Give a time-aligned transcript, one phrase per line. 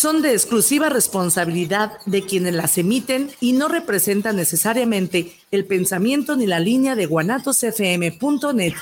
[0.00, 6.46] son de exclusiva responsabilidad de quienes las emiten y no representan necesariamente el pensamiento ni
[6.46, 8.74] la línea de guanatosfm.net.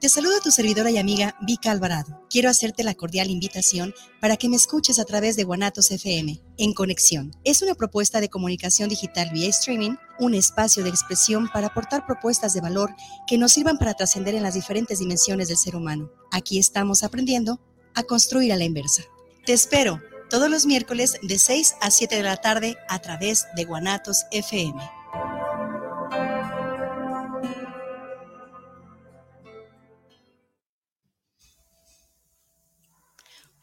[0.00, 2.24] Te saluda tu servidora y amiga Vika Alvarado.
[2.30, 6.72] Quiero hacerte la cordial invitación para que me escuches a través de Guanatos FM en
[6.72, 7.32] Conexión.
[7.44, 12.54] Es una propuesta de comunicación digital vía streaming, un espacio de expresión para aportar propuestas
[12.54, 12.94] de valor
[13.26, 16.10] que nos sirvan para trascender en las diferentes dimensiones del ser humano.
[16.32, 17.60] Aquí estamos aprendiendo
[17.94, 19.02] a construir a la inversa.
[19.44, 23.64] Te espero todos los miércoles de 6 a 7 de la tarde a través de
[23.64, 24.80] Guanatos FM.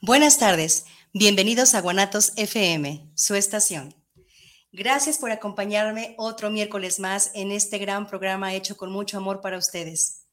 [0.02, 3.96] Buenas tardes, bienvenidos a Guanatos FM, su estación.
[4.72, 9.58] Gracias por acompañarme otro miércoles más en este gran programa hecho con mucho amor para
[9.58, 10.27] ustedes.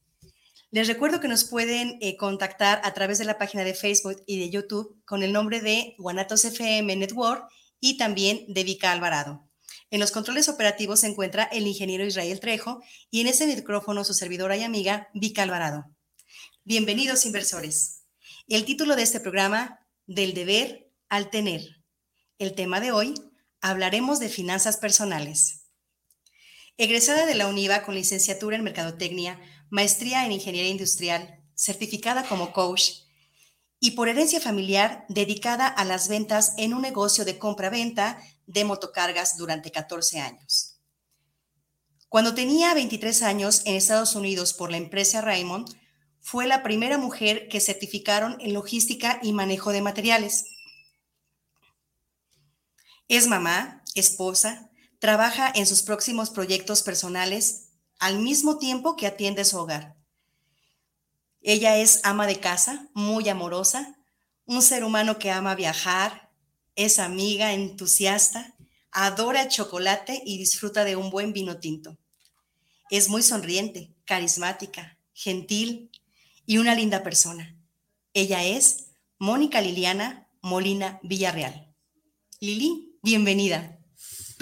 [0.74, 4.40] Les recuerdo que nos pueden eh, contactar a través de la página de Facebook y
[4.40, 9.48] de YouTube con el nombre de Guanatos FM Network y también de Vika Alvarado.
[9.92, 14.14] En los controles operativos se encuentra el ingeniero Israel Trejo y en ese micrófono su
[14.14, 15.84] servidora y amiga Vika Alvarado.
[16.64, 18.02] Bienvenidos inversores.
[18.48, 19.78] El título de este programa,
[20.08, 21.84] Del deber al tener.
[22.40, 23.14] El tema de hoy,
[23.60, 25.68] hablaremos de finanzas personales.
[26.76, 29.38] Egresada de la UNIVA con licenciatura en Mercadotecnia,
[29.74, 32.90] maestría en Ingeniería Industrial, certificada como coach
[33.80, 39.36] y por herencia familiar dedicada a las ventas en un negocio de compra-venta de motocargas
[39.36, 40.78] durante 14 años.
[42.08, 45.76] Cuando tenía 23 años en Estados Unidos por la empresa Raymond,
[46.20, 50.44] fue la primera mujer que certificaron en logística y manejo de materiales.
[53.08, 57.63] Es mamá, esposa, trabaja en sus próximos proyectos personales
[58.04, 59.96] al mismo tiempo que atiende su hogar.
[61.40, 63.96] Ella es ama de casa, muy amorosa,
[64.44, 66.30] un ser humano que ama viajar,
[66.76, 68.54] es amiga, entusiasta,
[68.92, 71.96] adora chocolate y disfruta de un buen vino tinto.
[72.90, 75.90] Es muy sonriente, carismática, gentil
[76.44, 77.56] y una linda persona.
[78.12, 78.88] Ella es
[79.18, 81.74] Mónica Liliana Molina Villarreal.
[82.38, 83.78] Lili, bienvenida.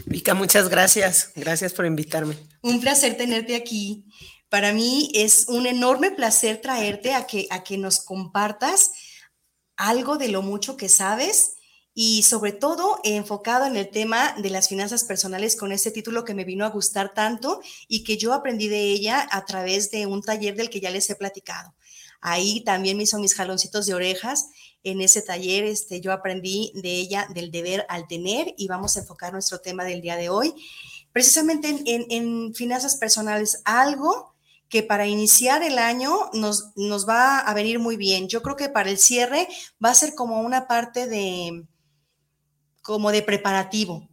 [0.05, 1.31] Vika, muchas gracias.
[1.37, 2.52] Gracias por invitarme.
[2.63, 4.05] Un placer tenerte aquí.
[4.49, 8.93] Para mí es un enorme placer traerte a que, a que nos compartas
[9.77, 11.57] algo de lo mucho que sabes
[11.93, 16.35] y sobre todo enfocado en el tema de las finanzas personales con ese título que
[16.35, 20.23] me vino a gustar tanto y que yo aprendí de ella a través de un
[20.23, 21.75] taller del que ya les he platicado.
[22.21, 24.51] Ahí también me hizo mis jaloncitos de orejas
[24.85, 29.01] en ese taller este, yo aprendí de ella del deber al tener y vamos a
[29.01, 30.55] enfocar nuestro tema del día de hoy
[31.13, 34.35] precisamente en, finanzas personales, algo
[34.69, 38.29] que para iniciar el año nos, nos, va a venir muy bien.
[38.29, 39.47] Yo creo que para el cierre
[39.85, 41.67] va a ser como una parte de,
[42.81, 44.09] como de preparativo.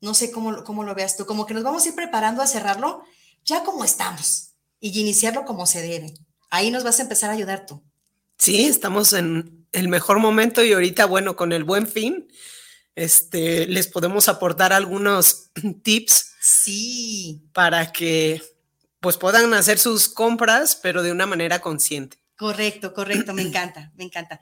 [0.00, 2.46] No sé cómo, cómo lo veas tú, como que nos vamos a ir preparando a
[2.46, 3.04] cerrarlo
[3.44, 6.14] ya como estamos y iniciarlo como se debe.
[6.50, 7.82] Ahí nos vas a empezar a ayudar tú.
[8.38, 12.26] Sí, estamos en el mejor momento y ahorita, bueno, con el buen fin,
[12.94, 15.50] este, les podemos aportar algunos
[15.82, 16.29] tips.
[16.40, 17.42] Sí.
[17.52, 18.42] Para que
[19.00, 22.18] pues puedan hacer sus compras, pero de una manera consciente.
[22.36, 24.40] Correcto, correcto, me encanta, me encanta.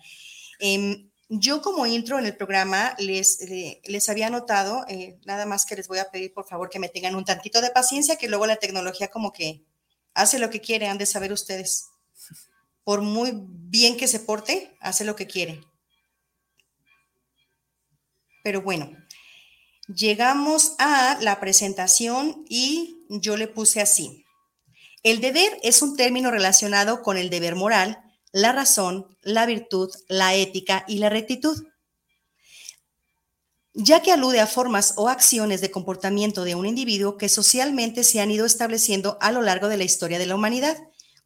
[0.59, 3.39] Em, yo como intro en el programa les,
[3.85, 6.89] les había notado, eh, nada más que les voy a pedir por favor que me
[6.89, 9.65] tengan un tantito de paciencia, que luego la tecnología como que
[10.15, 11.89] hace lo que quiere, han de saber ustedes
[12.83, 15.61] por muy bien que se porte, hace lo que quiere.
[18.43, 18.91] Pero bueno,
[19.89, 24.25] llegamos a la presentación y yo le puse así.
[25.03, 27.99] El deber es un término relacionado con el deber moral,
[28.33, 31.65] la razón, la virtud, la ética y la rectitud,
[33.73, 38.21] ya que alude a formas o acciones de comportamiento de un individuo que socialmente se
[38.21, 40.77] han ido estableciendo a lo largo de la historia de la humanidad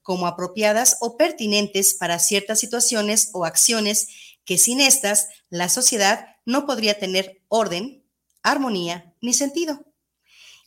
[0.03, 4.09] como apropiadas o pertinentes para ciertas situaciones o acciones
[4.44, 8.01] que sin estas la sociedad no podría tener orden,
[8.43, 9.85] armonía ni sentido.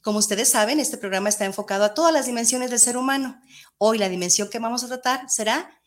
[0.01, 3.41] Como ustedes saben, este programa está enfocado a todas las dimensiones del ser humano.
[3.77, 5.81] Hoy la dimensión que vamos a tratar será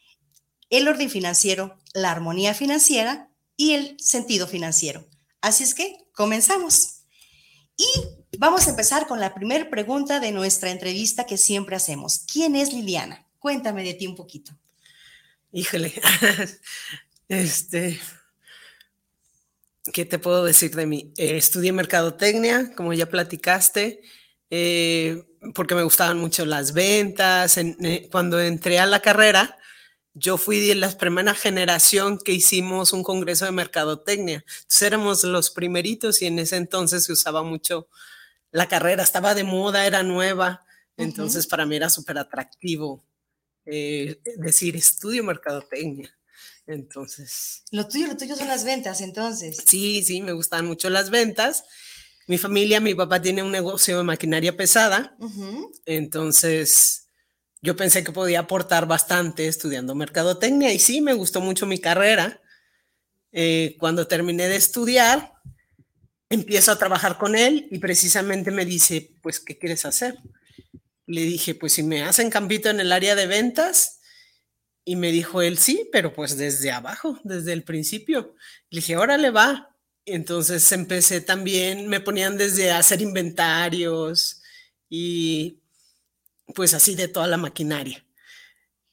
[0.70, 5.06] el orden financiero, la armonía financiera y el sentido financiero.
[5.40, 7.02] Así es que comenzamos.
[7.76, 7.86] Y
[8.38, 12.24] vamos a empezar con la primera pregunta de nuestra entrevista que siempre hacemos.
[12.30, 13.24] ¿Quién es Liliana?
[13.38, 14.52] Cuéntame de ti un poquito.
[15.52, 15.94] Híjole,
[17.28, 18.00] este,
[19.92, 21.12] ¿qué te puedo decir de mí?
[21.16, 24.02] Eh, estudié mercadotecnia, como ya platicaste,
[24.50, 25.24] eh,
[25.54, 27.56] porque me gustaban mucho las ventas.
[27.58, 29.58] Eh, cuando entré a la carrera,
[30.14, 34.44] yo fui de la primera generación que hicimos un congreso de mercadotecnia.
[34.46, 37.88] Entonces éramos los primeritos y en ese entonces se usaba mucho
[38.50, 40.64] la carrera, estaba de moda, era nueva.
[40.96, 43.04] Entonces para mí era súper atractivo
[43.64, 46.17] eh, decir estudio mercadotecnia.
[46.68, 47.64] Entonces.
[47.72, 49.56] Lo tuyo, lo tuyo son las ventas, entonces.
[49.66, 51.64] Sí, sí, me gustan mucho las ventas.
[52.26, 55.16] Mi familia, mi papá tiene un negocio de maquinaria pesada.
[55.86, 57.06] Entonces
[57.62, 62.40] yo pensé que podía aportar bastante estudiando mercadotecnia y sí, me gustó mucho mi carrera.
[63.32, 65.32] Eh, cuando terminé de estudiar,
[66.28, 70.18] empiezo a trabajar con él y precisamente me dice, pues, ¿qué quieres hacer?
[71.06, 73.97] Le dije, pues si me hacen campito en el área de ventas.
[74.88, 78.34] Y me dijo él, sí, pero pues desde abajo, desde el principio.
[78.70, 79.76] Le dije, órale, va.
[80.06, 84.40] entonces empecé también, me ponían desde hacer inventarios
[84.88, 85.60] y
[86.54, 88.02] pues así de toda la maquinaria.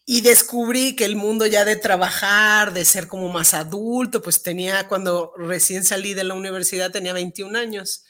[0.06, 4.90] Y descubrí que el mundo ya de trabajar, de ser como más adulto, pues tenía,
[4.90, 8.04] cuando recién salí de la universidad tenía 21 años.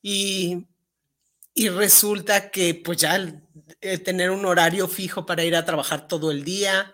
[0.00, 0.68] Y,
[1.54, 3.42] y resulta que pues ya
[4.04, 6.92] tener un horario fijo para ir a trabajar todo el día,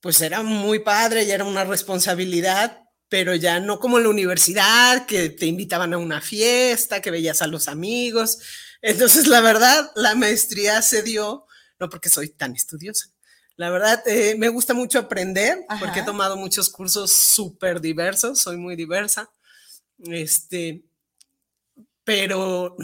[0.00, 5.06] pues era muy padre, ya era una responsabilidad, pero ya no como en la universidad,
[5.06, 8.38] que te invitaban a una fiesta, que veías a los amigos,
[8.80, 11.46] entonces, la verdad, la maestría se dio,
[11.78, 13.08] no porque soy tan estudiosa.
[13.56, 18.56] La verdad, eh, me gusta mucho aprender porque he tomado muchos cursos súper diversos, soy
[18.56, 19.30] muy diversa.
[19.98, 20.84] Este,
[22.04, 22.76] pero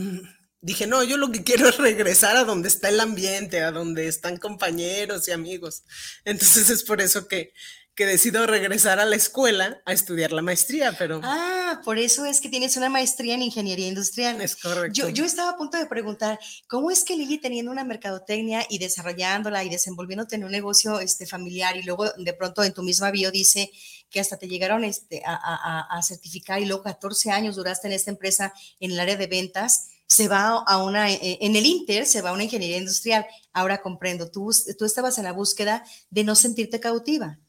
[0.64, 4.08] dije, no, yo lo que quiero es regresar a donde está el ambiente, a donde
[4.08, 5.84] están compañeros y amigos.
[6.24, 7.52] Entonces es por eso que
[7.94, 11.20] que decido regresar a la escuela a estudiar la maestría, pero...
[11.22, 14.40] Ah, por eso es que tienes una maestría en ingeniería industrial.
[14.40, 14.92] Es correcto.
[14.92, 18.78] Yo, yo estaba a punto de preguntar, ¿cómo es que Lili teniendo una mercadotecnia y
[18.78, 23.12] desarrollándola y desenvolviéndote en un negocio este, familiar y luego de pronto en tu misma
[23.12, 23.70] bio dice
[24.10, 27.94] que hasta te llegaron este, a, a, a certificar y luego 14 años duraste en
[27.94, 29.90] esta empresa en el área de ventas?
[30.14, 33.26] Se va a una, eh, en el Inter se va a una ingeniería industrial.
[33.52, 37.40] Ahora comprendo, tú, tú estabas en la búsqueda de no sentirte cautiva.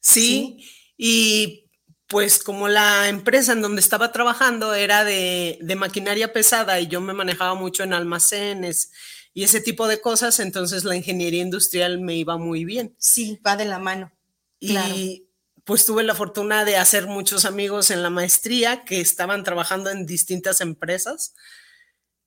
[0.00, 0.64] Sí,
[0.96, 1.70] y
[2.08, 7.12] pues como la empresa en donde estaba trabajando era de, maquinaria pesada y yo me
[7.12, 8.90] manejaba mucho en almacenes
[9.32, 12.96] y ese tipo de cosas, entonces la ingeniería industrial me iba muy bien.
[12.98, 14.10] Sí, va de la mano.
[14.58, 15.28] Y
[15.62, 20.04] pues tuve la fortuna de hacer muchos amigos en la maestría que estaban trabajando en
[20.04, 21.34] distintas empresas.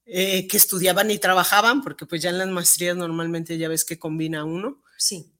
[0.05, 3.99] Eh, que estudiaban y trabajaban, porque pues ya en las maestrías normalmente ya ves que
[3.99, 4.81] combina uno.
[4.97, 5.31] Sí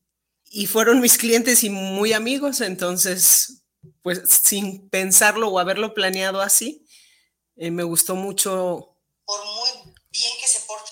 [0.52, 3.64] y fueron mis clientes y muy amigos, entonces,
[4.02, 6.86] pues sin pensarlo o haberlo planeado así,
[7.56, 8.98] eh, me gustó mucho.
[9.26, 10.92] Por muy bien que se porte.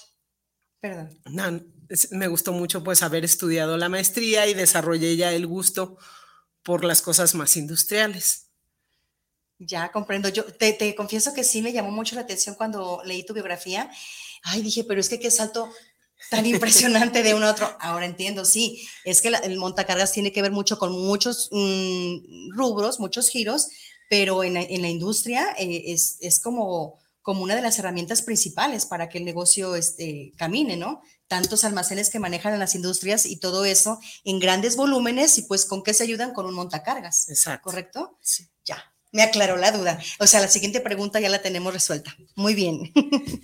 [0.79, 1.21] Perdón.
[1.25, 1.61] No,
[2.11, 5.97] me gustó mucho pues haber estudiado la maestría y desarrollé ya el gusto
[6.63, 8.48] por las cosas más industriales.
[9.59, 10.29] Ya comprendo.
[10.29, 13.91] Yo te, te confieso que sí me llamó mucho la atención cuando leí tu biografía.
[14.43, 15.69] Ay, dije, pero es que qué salto
[16.29, 17.77] tan impresionante de uno a otro.
[17.79, 22.99] Ahora entiendo, sí, es que el montacargas tiene que ver mucho con muchos mm, rubros,
[22.99, 23.67] muchos giros,
[24.09, 28.85] pero en, en la industria eh, es, es, como, como una de las herramientas principales
[28.85, 31.01] para que el negocio este, camine, ¿no?
[31.27, 35.65] Tantos almacenes que manejan en las industrias y todo eso en grandes volúmenes y pues
[35.65, 37.29] con qué se ayudan con un montacargas.
[37.29, 37.69] Exacto.
[37.69, 38.17] ¿Correcto?
[38.21, 38.49] Sí.
[38.65, 39.99] Ya, me aclaró la duda.
[40.19, 42.15] O sea, la siguiente pregunta ya la tenemos resuelta.
[42.35, 42.91] Muy bien.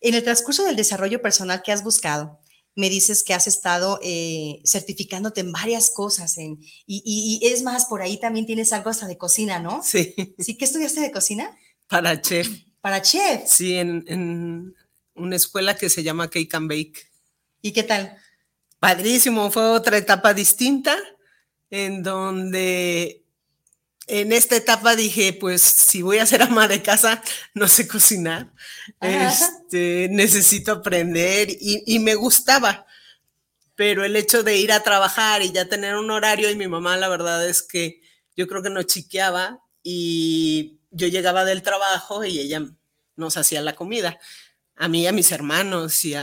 [0.00, 2.38] En el transcurso del desarrollo personal que has buscado,
[2.76, 6.36] me dices que has estado eh, certificándote en varias cosas.
[6.36, 9.82] En, y, es más, por ahí también tienes algo hasta de cocina, ¿no?
[9.82, 10.14] Sí.
[10.38, 10.56] ¿Sí?
[10.56, 11.58] ¿Qué estudiaste de cocina?
[11.88, 12.48] Para chef.
[12.82, 13.48] Para chef.
[13.48, 14.74] Sí, en,
[15.14, 17.10] una escuela que se llama Cake and Bake.
[17.62, 18.16] ¿Y qué tal?
[18.78, 20.96] Padrísimo, fue otra etapa distinta
[21.70, 23.25] en donde
[24.06, 27.22] en esta etapa dije, pues si voy a ser ama de casa,
[27.54, 28.52] no sé cocinar,
[29.00, 32.86] este, necesito aprender y, me gustaba,
[33.74, 36.96] pero el hecho de ir a trabajar y ya tener un horario y mi mamá
[36.96, 38.00] la verdad es que
[38.36, 42.62] yo creo que no chiqueaba y yo llegaba del trabajo y ella
[43.16, 44.20] nos hacía la comida,
[44.76, 46.14] a mí y a mis hermanos y,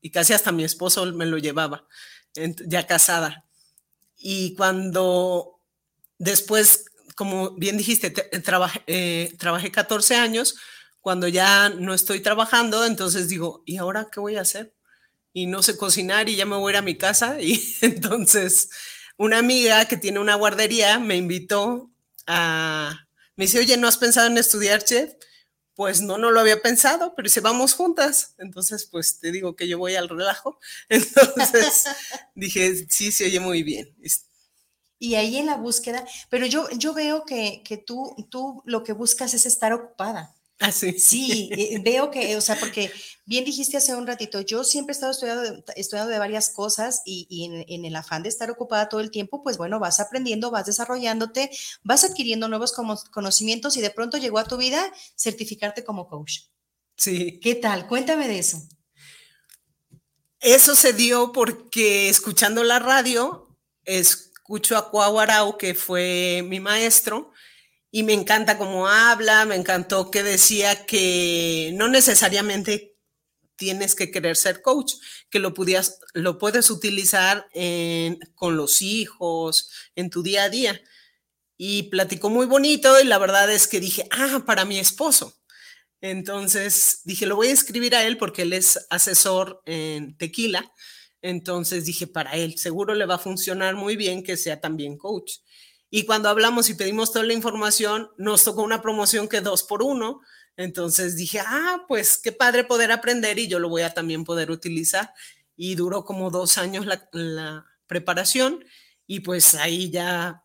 [0.00, 1.86] y casi hasta mi esposo me lo llevaba,
[2.34, 3.44] ya casada.
[4.16, 5.60] Y cuando
[6.18, 6.87] después
[7.18, 10.54] como bien dijiste, eh, trabajé, eh, trabajé 14 años,
[11.00, 14.72] cuando ya no estoy trabajando, entonces digo, ¿y ahora qué voy a hacer?
[15.32, 17.38] Y no sé cocinar y ya me voy a ir a mi casa.
[17.40, 18.70] Y entonces
[19.16, 21.90] una amiga que tiene una guardería me invitó
[22.28, 25.14] a, me dice, oye, ¿no has pensado en estudiar chef?
[25.74, 29.68] pues no, no lo había pensado, pero si vamos juntas, entonces pues te digo que
[29.68, 30.58] yo voy al relajo.
[30.88, 31.84] Entonces
[32.34, 33.94] dije, sí, se oye muy bien.
[34.98, 38.92] Y ahí en la búsqueda, pero yo, yo veo que, que tú, tú lo que
[38.92, 40.34] buscas es estar ocupada.
[40.60, 40.98] Ah, sí.
[40.98, 41.50] Sí,
[41.84, 42.90] veo que, o sea, porque
[43.26, 47.64] bien dijiste hace un ratito, yo siempre he estado estudiando, estudiando de varias cosas y,
[47.68, 51.50] en, el afán de estar ocupada todo el tiempo, pues bueno, vas aprendiendo, vas desarrollándote,
[51.84, 52.72] vas adquiriendo nuevos
[53.12, 56.40] conocimientos y de pronto llegó a tu vida certificarte como coach.
[56.96, 57.38] Sí.
[57.40, 57.86] ¿Qué tal?
[57.86, 58.60] Cuéntame de eso.
[60.40, 63.56] Eso se dio porque escuchando la radio,
[64.48, 67.32] escucho a Cuauarau, que fue mi maestro,
[67.90, 72.96] y me encanta cómo habla, me encantó que decía que no necesariamente
[73.56, 74.94] tienes que querer ser coach,
[75.28, 77.46] que lo, podías, lo puedes utilizar
[78.36, 80.80] con los hijos, en tu día a día.
[81.58, 85.36] Y platicó muy bonito y la verdad es que dije, ah, para mi esposo.
[86.00, 90.72] Entonces dije, lo voy a escribir a él porque él es asesor en tequila.
[91.22, 95.38] Entonces dije, para él seguro le va a funcionar muy bien que sea también coach.
[95.90, 99.82] Y cuando hablamos y pedimos toda la información, nos tocó una promoción que dos por
[99.82, 100.20] uno.
[100.56, 104.50] Entonces dije, ah, pues qué padre poder aprender y yo lo voy a también poder
[104.50, 105.14] utilizar.
[105.56, 108.62] Y duró como dos años la, preparación
[109.06, 110.44] y pues ahí ya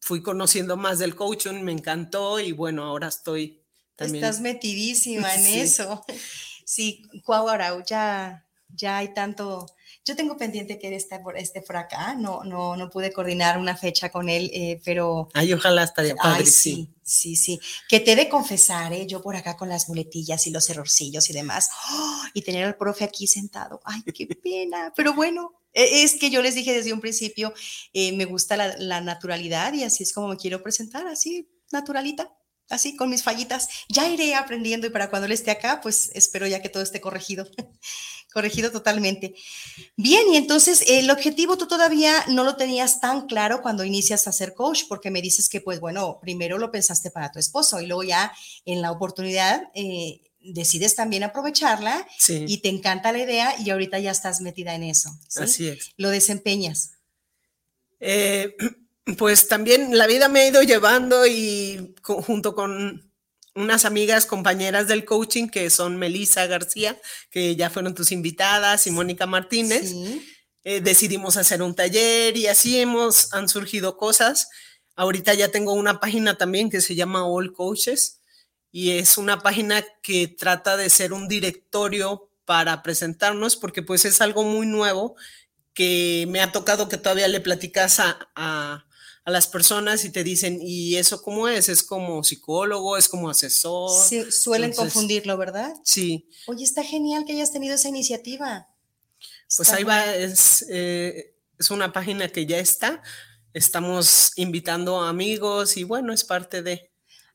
[0.00, 3.62] fui conociendo más del coaching, me encantó y bueno, ahora estoy
[3.94, 4.24] también.
[4.24, 6.04] Estás metidísima en eso.
[6.64, 7.46] Sí, Cuau
[7.86, 9.66] ya, ya hay tanto,
[10.04, 13.76] yo tengo pendiente que esté por, este por acá, no, no, no pude coordinar una
[13.76, 15.28] fecha con él, eh, pero...
[15.34, 16.88] Ay, ojalá estaría padre, sí.
[17.02, 17.58] Sí, sí,
[17.88, 19.04] Que te he de confesar, ¿eh?
[19.04, 22.22] yo por acá con las muletillas y los errorcillos y demás, ¡oh!
[22.34, 26.40] y tener al profe aquí sentado, ay, qué pena, pero bueno, e, es que yo
[26.40, 27.52] les dije desde un principio,
[27.92, 32.32] eh, me gusta la, la naturalidad y así es como me quiero presentar, así, naturalita
[32.70, 33.68] así con mis fallitas.
[33.88, 37.00] Ya iré aprendiendo y para cuando él esté acá, pues espero ya que todo esté
[37.00, 37.46] corregido.
[38.32, 39.34] corregido totalmente.
[39.96, 44.32] Bien, y entonces el objetivo tú todavía no lo tenías tan claro cuando inicias a
[44.32, 47.86] ser coach, porque me dices que, pues bueno, primero lo pensaste para tu esposo y
[47.86, 48.32] luego ya
[48.64, 54.10] en la oportunidad eh, decides también aprovecharla y te encanta la idea y ahorita ya
[54.10, 55.10] estás metida en eso.
[55.36, 55.90] Así es.
[55.96, 56.92] Lo desempeñas.
[58.00, 58.56] Eh,
[59.16, 63.10] pues también la vida me ha ido llevando y junto con
[63.54, 67.00] unas amigas, compañeras del coaching, que son Melissa García,
[67.30, 69.92] que ya fueron tus invitadas, y Mónica Martínez,
[70.62, 74.48] eh, decidimos hacer un taller y así hemos, han surgido cosas.
[74.94, 78.20] Ahorita ya tengo una página también que se llama All Coaches
[78.70, 84.20] y es una página que trata de ser un directorio para presentarnos porque pues es
[84.20, 85.16] algo muy nuevo
[85.72, 88.89] que me ha tocado que todavía le platicas a a
[89.26, 91.68] las personas y te dicen, ¿y eso cómo es?
[91.68, 92.96] ¿Es como psicólogo?
[92.96, 93.90] ¿Es como asesor?
[94.02, 95.74] Sí, suelen confundirlo, ¿verdad?
[95.84, 96.28] Sí.
[96.46, 98.68] Oye, está genial que hayas tenido esa iniciativa.
[99.56, 103.02] Pues ahí va, es, eh, es una página que ya está.
[103.52, 106.90] Estamos invitando a amigos y bueno, es parte de...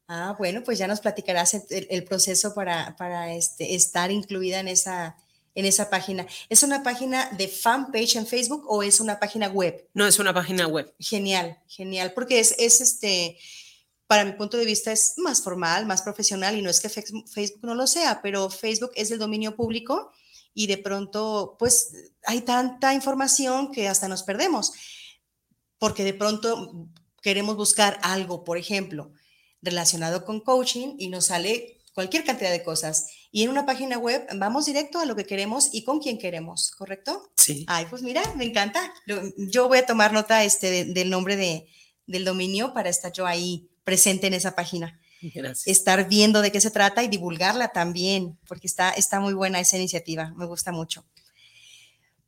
[0.08, 5.18] Ah, bueno, pues ya nos platicarás el, proceso para, para este, estar incluida en esa,
[5.56, 6.28] en esa página.
[6.50, 9.90] ¿Es una página de fanpage en Facebook o es una página web?
[9.94, 10.94] No, es una página web.
[11.00, 13.38] Genial, genial, porque es, es este,
[14.08, 17.64] para mi punto de vista es más formal, más profesional y no es que Facebook
[17.64, 20.12] no lo sea, pero Facebook es el dominio público
[20.54, 24.74] y de pronto pues hay tanta información que hasta nos perdemos,
[25.80, 26.90] porque de pronto
[27.22, 29.12] queremos buscar algo, por ejemplo,
[29.62, 33.08] relacionado con coaching y nos sale cualquier cantidad de cosas.
[33.36, 36.72] Y en una página web vamos directo a lo que queremos y con quién queremos,
[36.72, 37.34] ¿correcto?
[37.36, 37.66] Sí.
[37.68, 38.94] Ay, pues mira, me encanta.
[39.36, 41.68] Yo voy a tomar nota este, del nombre de,
[42.08, 45.02] del dominio para estar yo ahí presente en esa página.
[45.22, 45.68] Gracias.
[45.68, 49.76] Estar viendo de qué se trata y divulgarla también, porque está, está muy buena esa
[49.76, 51.04] iniciativa, me gusta mucho.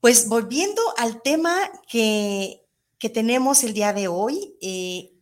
[0.02, 1.56] Pues volviendo al tema
[1.88, 2.66] que,
[2.98, 5.14] que tenemos el día de hoy, eh,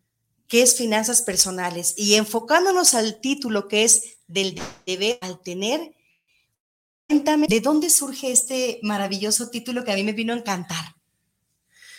[0.48, 5.96] que es finanzas personales, y enfocándonos al título que es del deber al tener,
[7.08, 10.96] cuéntame, ¿de dónde surge este maravilloso título que a mí me vino a encantar?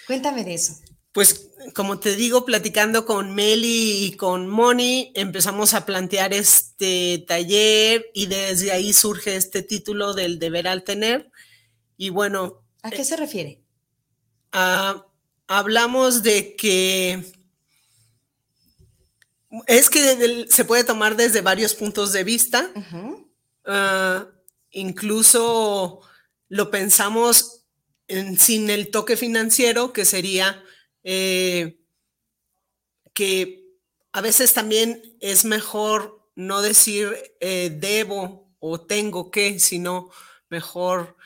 [0.06, 0.78] Cuéntame de eso.
[1.12, 8.10] Pues como te digo, platicando con Meli y con Moni, empezamos a plantear este taller
[8.12, 11.30] y desde ahí surge este título del deber al tener.
[11.96, 12.62] Y bueno.
[12.82, 13.62] ¿A qué se refiere?
[15.48, 17.24] hablamos de que
[19.66, 22.70] es que se puede tomar desde varios puntos de vista.
[23.64, 24.26] Ah,
[24.70, 26.00] incluso
[26.48, 27.64] lo pensamos
[28.38, 30.62] sin el toque financiero, que sería
[31.02, 31.80] eh,
[33.12, 33.64] que
[34.12, 40.10] a veces también es mejor no decir eh, debo o tengo que, sino
[40.48, 41.16] mejor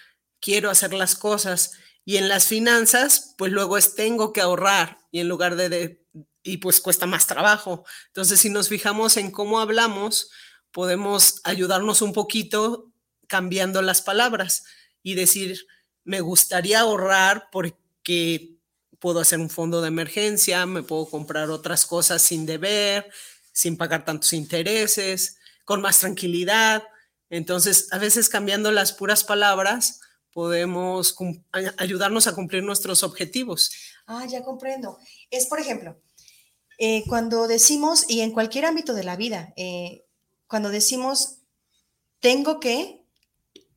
[0.41, 1.73] quiero hacer las cosas.
[2.05, 6.00] Y en las finanzas, pues luego es tengo que ahorrar y en lugar de,
[6.43, 7.85] y pues cuesta más trabajo.
[8.09, 10.31] Entonces, si nos fijamos en cómo hablamos,
[10.73, 12.91] podemos ayudarnos un poquito
[13.27, 14.65] cambiando las palabras
[15.03, 15.67] y decir,
[16.05, 18.57] me gustaría ahorrar porque
[18.99, 23.11] puedo hacer un fondo de emergencia, me puedo comprar otras cosas sin deber,
[23.53, 26.85] sin pagar tantos intereses, con más tranquilidad.
[27.31, 30.01] Entonces, a veces cambiando las puras palabras,
[30.33, 31.17] podemos
[31.79, 33.71] ayudarnos a cumplir nuestros objetivos.
[34.07, 34.99] Ah, ya comprendo.
[35.31, 36.01] Es, por ejemplo,
[36.83, 40.07] eh, cuando decimos, y en cualquier ámbito de la vida, eh,
[40.47, 41.41] cuando decimos,
[42.21, 43.05] tengo que,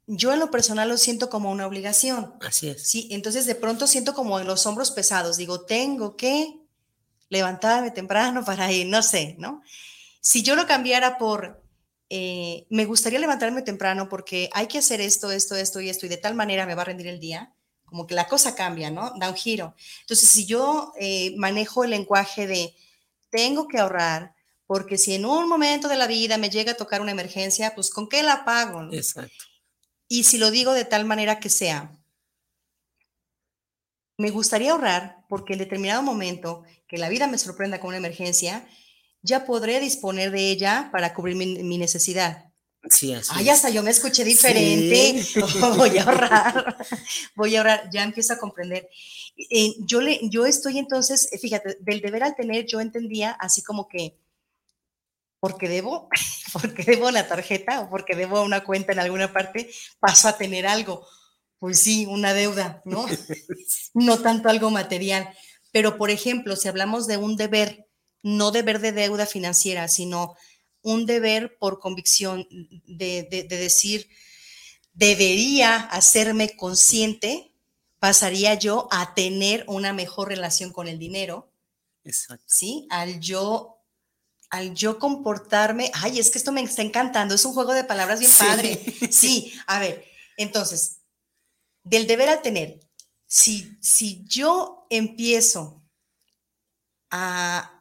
[0.07, 2.33] yo en lo personal lo siento como una obligación.
[2.39, 2.89] Así es.
[2.89, 6.62] Sí, entonces de pronto siento como en los hombros pesados, digo, tengo que
[7.27, 9.62] levantarme temprano para ir, no sé, ¿no?
[10.22, 11.62] Si yo lo cambiara por,
[12.10, 16.10] eh, me gustaría levantarme temprano porque hay que hacer esto, esto, esto y esto, y
[16.10, 19.12] de tal manera me va a rendir el día, como que la cosa cambia, ¿no?
[19.19, 19.75] Da un giro.
[20.00, 20.93] Entonces, si yo
[21.36, 22.74] manejo el lenguaje de,
[23.33, 24.35] tengo que ahorrar,
[24.67, 27.89] porque si en un momento de la vida me llega a tocar una emergencia, pues
[27.89, 28.93] ¿con qué la pago?
[28.93, 29.43] Exacto.
[30.07, 31.91] Y si lo digo de tal manera que sea,
[34.17, 38.67] me gustaría ahorrar porque en determinado momento que la vida me sorprenda con una emergencia,
[39.23, 42.52] ya podré disponer de ella para cubrir mi, necesidad.
[42.89, 45.23] Sí, así Ay, hasta yo me escuché diferente.
[45.77, 46.77] voy a ahorrar.
[47.35, 47.89] Voy a ahorrar.
[47.91, 48.89] Ya empiezo a comprender.
[49.49, 53.87] Eh, yo, le, yo estoy entonces, fíjate, del deber al tener, yo entendía así como
[53.87, 54.17] que
[55.43, 56.07] porque debo,
[56.53, 60.65] porque debo la tarjeta o porque debo una cuenta en alguna parte, paso a tener
[60.65, 61.05] algo.
[61.59, 63.05] Pues sí, una deuda, ¿no?
[63.93, 65.29] no tanto algo material.
[65.73, 67.87] Pero, por ejemplo, si hablamos de un deber,
[68.21, 70.35] no deber de deuda financiera, sino
[70.83, 72.47] un deber por convicción
[72.85, 74.09] de, de decir,
[74.93, 77.51] debería hacerme consciente,
[77.99, 81.51] pasaría yo a tener una mejor relación con el dinero.
[82.03, 82.43] Exacto.
[82.45, 82.85] ¿Sí?
[82.91, 83.73] Al yo
[84.53, 88.19] al yo comportarme, ay, es que esto me está encantando, es un juego de palabras
[88.19, 88.79] bien padre.
[89.12, 90.05] Sí, a ver,
[90.38, 90.99] entonces,
[91.84, 92.79] del deber al tener,
[93.25, 95.84] si, si yo empiezo
[97.10, 97.72] a,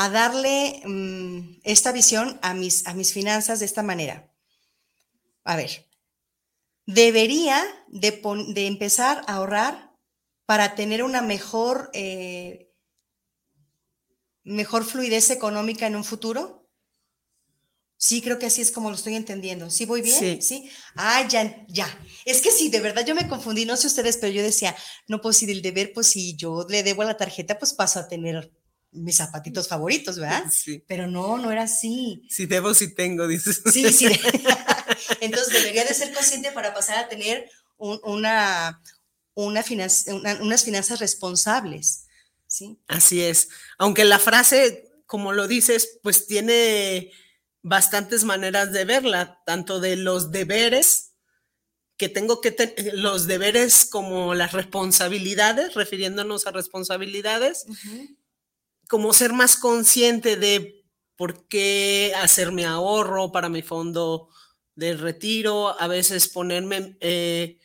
[0.00, 4.32] a darle mm, esta visión a mis, a mis finanzas de esta manera,
[5.42, 5.88] a ver,
[6.86, 8.20] debería de,
[8.54, 9.92] de empezar a ahorrar
[10.46, 11.90] para tener una mejor...
[11.92, 12.64] Eh,
[14.44, 16.70] mejor fluidez económica en un futuro?
[17.98, 19.68] Sí, creo que así es como lo estoy entendiendo.
[19.68, 20.40] ¿Sí voy bien?
[20.40, 20.70] Sí.
[20.94, 21.86] Ah, ya, ya.
[22.24, 24.74] Es que sí, de verdad yo me confundí, no sé ustedes, pero yo decía,
[25.08, 27.98] no, pues si del deber, pues si yo le debo a la tarjeta, pues paso
[27.98, 28.50] a tener
[28.90, 30.44] mis zapatitos favoritos, ¿verdad?
[30.52, 30.84] Sí.
[30.86, 32.22] Pero no, no era así.
[32.28, 33.62] Si debo, si tengo, dices.
[33.72, 34.06] Sí, sí.
[35.20, 38.82] Entonces debería de ser consciente para pasar a tener una,
[39.34, 39.64] una,
[40.40, 42.04] unas finanzas responsables.
[42.86, 43.48] Así es.
[43.78, 47.12] Aunque la frase, como lo dices, pues tiene
[47.62, 51.12] bastantes maneras de verla, tanto de los deberes,
[51.96, 57.66] que tengo que tener, los deberes como las responsabilidades, refiriéndonos a responsabilidades,
[58.88, 60.84] como ser más consciente de
[61.16, 64.28] por qué hacer mi ahorro para mi fondo
[64.74, 67.58] de retiro, a veces ponerme, eh,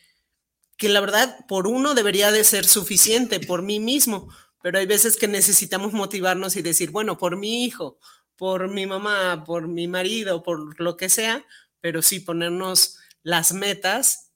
[0.77, 5.17] que la verdad por uno debería de ser suficiente, por mí mismo, pero hay veces
[5.17, 7.99] que necesitamos motivarnos y decir, bueno, por mi hijo,
[8.35, 11.45] por mi mamá, por mi marido, por lo que sea,
[11.79, 14.31] pero sí ponernos las metas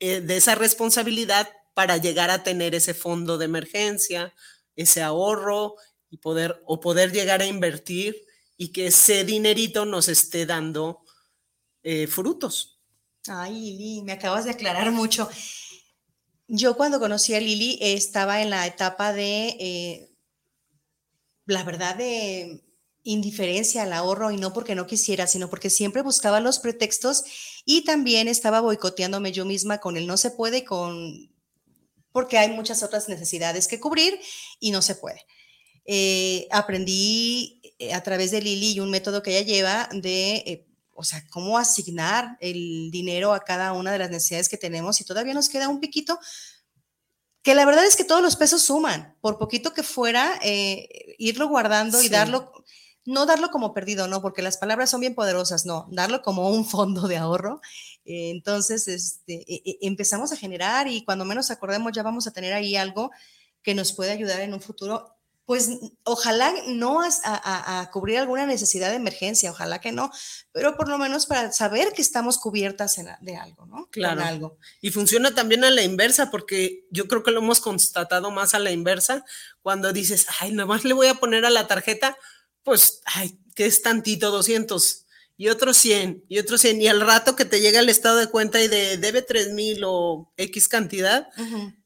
[0.00, 4.34] eh, de esa responsabilidad para llegar a tener ese fondo de emergencia,
[4.76, 5.76] ese ahorro
[6.12, 8.14] y poder o poder llegar a invertir
[8.58, 11.00] y que ese dinerito nos esté dando
[11.82, 12.82] eh, frutos.
[13.26, 15.26] Ay, Lili, me acabas de aclarar mucho.
[16.48, 20.10] Yo cuando conocí a Lili estaba en la etapa de, eh,
[21.46, 22.62] la verdad, de
[23.04, 27.24] indiferencia al ahorro y no porque no quisiera, sino porque siempre buscaba los pretextos
[27.64, 31.32] y también estaba boicoteándome yo misma con el no se puede, con
[32.12, 34.20] porque hay muchas otras necesidades que cubrir
[34.60, 35.24] y no se puede.
[35.84, 41.04] Eh, aprendí eh, a través de Lili y un método que ella lleva de o
[41.04, 45.34] sea, cómo asignar el dinero a cada una de las necesidades que tenemos y todavía
[45.34, 46.18] nos queda un piquito,
[47.42, 51.48] que la verdad es que todos los pesos suman, por poquito que fuera, eh, irlo
[51.48, 52.52] guardando y darlo,
[53.04, 56.64] no darlo como perdido, no, porque las palabras son bien poderosas, no, darlo como un
[56.64, 57.60] fondo de ahorro.
[58.04, 62.32] Eh, entonces, este, e, e, empezamos a generar y cuando menos acordemos ya vamos a
[62.32, 63.10] tener ahí algo
[63.62, 65.70] que nos puede ayudar en un futuro pues
[66.04, 70.10] ojalá no a, cubrir alguna necesidad de emergencia, ojalá que no,
[70.52, 73.88] pero por lo menos para saber que estamos cubiertas de algo, ¿no?
[73.90, 74.22] Claro.
[74.22, 74.58] algo.
[74.80, 78.60] Y funciona también a la inversa, porque yo creo que lo hemos constatado más a
[78.60, 79.24] la inversa,
[79.62, 82.16] cuando dices, ay, nomás le voy a poner a la tarjeta,
[82.62, 87.34] pues, ay, que es tantito, 200, y otros 100, y otros 100, y al rato
[87.34, 91.28] que te llega el estado de cuenta y de debe 3 mil o X cantidad,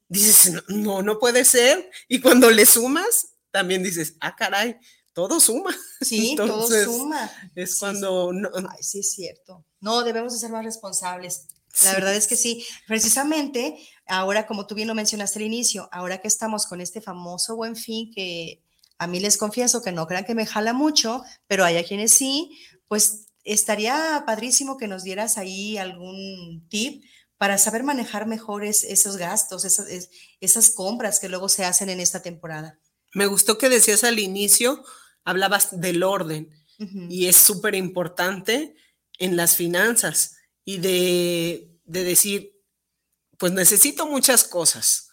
[0.07, 4.77] dices, no, no puede ser, y cuando le sumas, también dices, ah, caray,
[5.13, 5.75] todo suma.
[6.01, 7.31] Sí, todo suma.
[7.55, 8.31] Es cuando...
[8.31, 9.65] No, Ay, sí, es cierto.
[9.79, 11.47] No, debemos de ser más responsables.
[11.83, 12.65] La verdad es que sí.
[12.87, 17.55] Precisamente, ahora, como tú bien lo mencionaste al inicio, ahora que estamos con este famoso
[17.55, 18.61] buen fin, que
[18.97, 22.13] a mí les confieso que no crean que me jala mucho, pero hay a quienes
[22.13, 22.57] sí,
[22.87, 27.03] pues estaría padrísimo que nos dieras ahí algún tip
[27.37, 29.87] para saber manejar mejor esos gastos, esas,
[30.41, 32.79] esas compras que luego se hacen en esta temporada.
[33.17, 34.85] Me gustó que decías al inicio,
[35.23, 36.51] hablabas del orden
[37.09, 38.75] y es súper importante
[39.17, 42.53] en las finanzas y de, decir,
[43.39, 45.09] pues necesito muchas cosas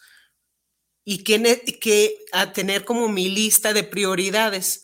[1.03, 4.83] y que, que a tener como mi lista de prioridades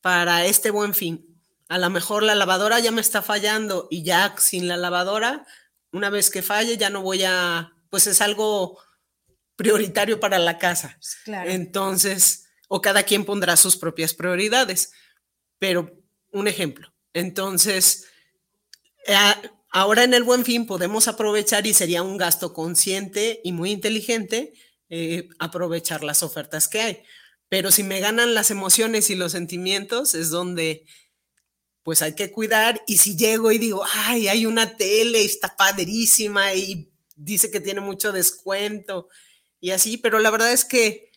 [0.00, 1.38] para este buen fin.
[1.68, 5.46] A lo mejor la lavadora ya me está fallando y ya sin la lavadora,
[5.92, 8.78] una vez que falle, ya no voy a, pues es algo
[9.58, 10.98] prioritario para la casa.
[11.24, 11.50] Claro.
[11.50, 14.92] Entonces, o cada quien pondrá sus propias prioridades.
[15.58, 16.94] Pero un ejemplo.
[17.12, 18.06] Entonces,
[19.70, 24.52] ahora en el buen fin podemos aprovechar y sería un gasto consciente y muy inteligente
[24.90, 27.02] eh, aprovechar las ofertas que hay.
[27.48, 30.86] Pero si me ganan las emociones y los sentimientos, es donde
[31.82, 32.80] pues hay que cuidar.
[32.86, 37.80] Y si llego y digo, ay, hay una tele, está padrísima y dice que tiene
[37.80, 39.08] mucho descuento
[39.60, 41.10] y así, pero la verdad es que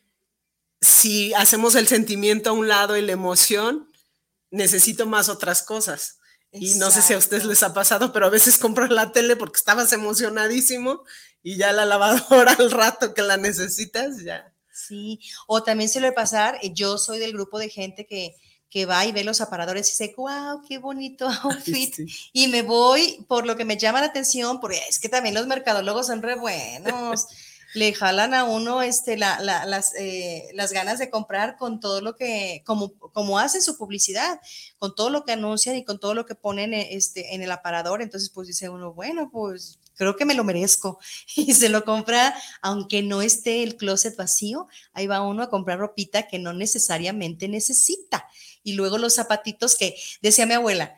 [0.82, 3.88] si hacemos el sentimiento a un lado y la emoción,
[4.50, 6.18] necesito más otras cosas.
[6.52, 9.38] Y no sé si a ustedes les ha pasado, pero a veces compras la tele
[9.38, 11.04] porque estabas emocionadísimo
[11.44, 14.54] y ya la lavadora al rato que la necesitas, ya.
[14.74, 18.36] Sí, o también se le pasar, eh, yo soy del grupo de gente que,
[18.70, 21.96] que va y ve los aparadores y dice, wow, qué bonito outfit.
[22.34, 25.48] Y me voy por lo que me llama la atención, porque es que también los
[25.48, 27.28] mercadólogos son re buenos
[27.74, 32.64] le jalan a uno este, las, eh, las ganas de comprar con todo lo que,
[32.66, 34.42] como, como hacen su publicidad,
[34.78, 37.52] con todo lo que anuncian y con todo lo que ponen eh, este, en el
[37.52, 38.02] aparador.
[38.02, 41.00] Entonces, pues dice uno, bueno, pues creo que me lo merezco.
[41.36, 45.80] Y se lo compra, aunque no esté el closet vacío, ahí va uno a comprar
[45.80, 48.28] ropita que no necesariamente necesita.
[48.64, 50.96] Y luego los zapatitos que, decía mi abuela,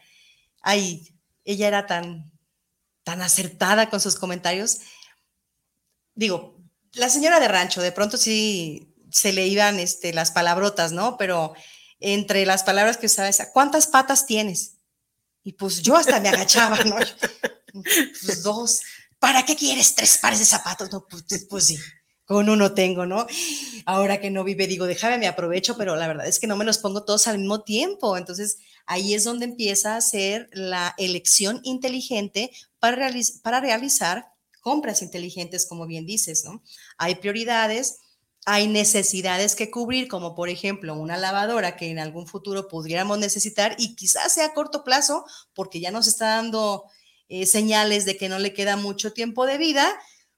[0.62, 2.32] ay, ella era tan,
[3.04, 4.80] tan acertada con sus comentarios.
[6.16, 6.53] Digo,
[6.94, 11.18] la señora de rancho, de pronto sí se le iban este, las palabrotas, ¿no?
[11.18, 11.54] Pero
[12.00, 14.78] entre las palabras que usaba ¿cuántas patas tienes?
[15.44, 16.96] Y pues yo hasta me agachaba, ¿no?
[17.74, 18.82] Pues dos.
[19.20, 20.92] ¿Para qué quieres tres pares de zapatos?
[20.92, 21.80] No, pues, pues, sí,
[22.26, 23.26] con uno tengo, ¿no?
[23.86, 26.66] Ahora que no vive, digo, déjame, me aprovecho, pero la verdad es que no me
[26.66, 28.18] los pongo todos al mismo tiempo.
[28.18, 33.10] Entonces, ahí es donde empieza a ser la elección inteligente para,
[33.42, 34.33] para realizar
[34.64, 36.64] compras inteligentes, como bien dices, ¿no?
[36.98, 38.00] Hay prioridades,
[38.46, 43.76] hay necesidades que cubrir, como por ejemplo una lavadora que en algún futuro podríamos necesitar
[43.78, 46.86] y quizás sea a corto plazo, porque ya nos está dando
[47.28, 49.86] eh, señales de que no le queda mucho tiempo de vida,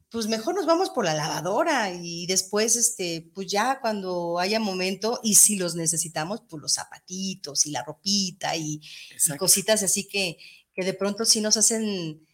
[0.09, 5.19] pues mejor nos vamos por la lavadora y después, este, pues ya cuando haya momento
[5.23, 10.38] y si los necesitamos, pues los zapatitos y la ropita y, y cositas así que,
[10.73, 12.25] que de pronto sí nos hacen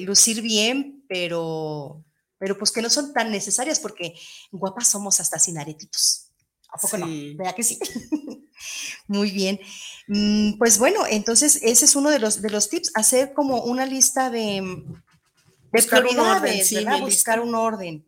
[0.00, 2.04] lucir bien, pero,
[2.38, 4.14] pero pues que no son tan necesarias porque
[4.50, 6.30] guapas somos hasta sin aretitos.
[6.70, 7.06] ¿A poco no?
[7.36, 7.78] Vea que sí.
[9.06, 9.60] Muy bien.
[10.08, 13.86] Mm, pues bueno, entonces ese es uno de los, de los tips, hacer como una
[13.86, 14.84] lista de,
[15.72, 18.04] de prioridades, Buscar un orden.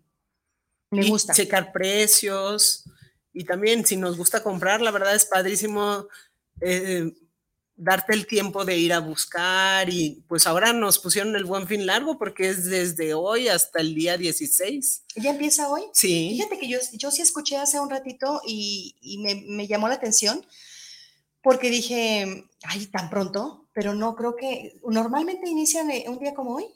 [0.91, 1.33] Me gusta.
[1.33, 2.85] Checar precios
[3.33, 6.09] y también si nos gusta comprar, la verdad es padrísimo
[6.61, 7.13] eh,
[7.77, 11.85] darte el tiempo de ir a buscar y pues ahora nos pusieron el buen fin
[11.85, 15.05] largo porque es desde hoy hasta el día 16.
[15.17, 15.83] ¿Ya empieza hoy?
[15.93, 16.31] Sí.
[16.33, 19.95] Fíjate que yo, yo sí escuché hace un ratito y, y me, me, llamó la
[19.95, 20.45] atención
[21.43, 26.67] porque dije, ay, tan pronto, pero no creo que normalmente inician un día como hoy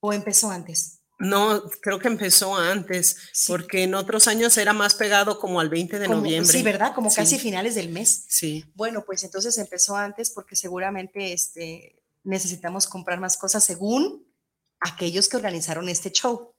[0.00, 0.95] o empezó antes.
[1.18, 5.98] No, creo que empezó antes, porque en otros años era más pegado como al 20
[5.98, 6.52] de noviembre.
[6.52, 6.94] Sí, ¿verdad?
[6.94, 8.26] Como casi finales del mes.
[8.28, 8.64] Sí.
[8.74, 14.26] Bueno, pues entonces empezó antes porque seguramente este, necesitamos comprar más cosas según
[14.80, 16.52] aquellos que organizaron este show.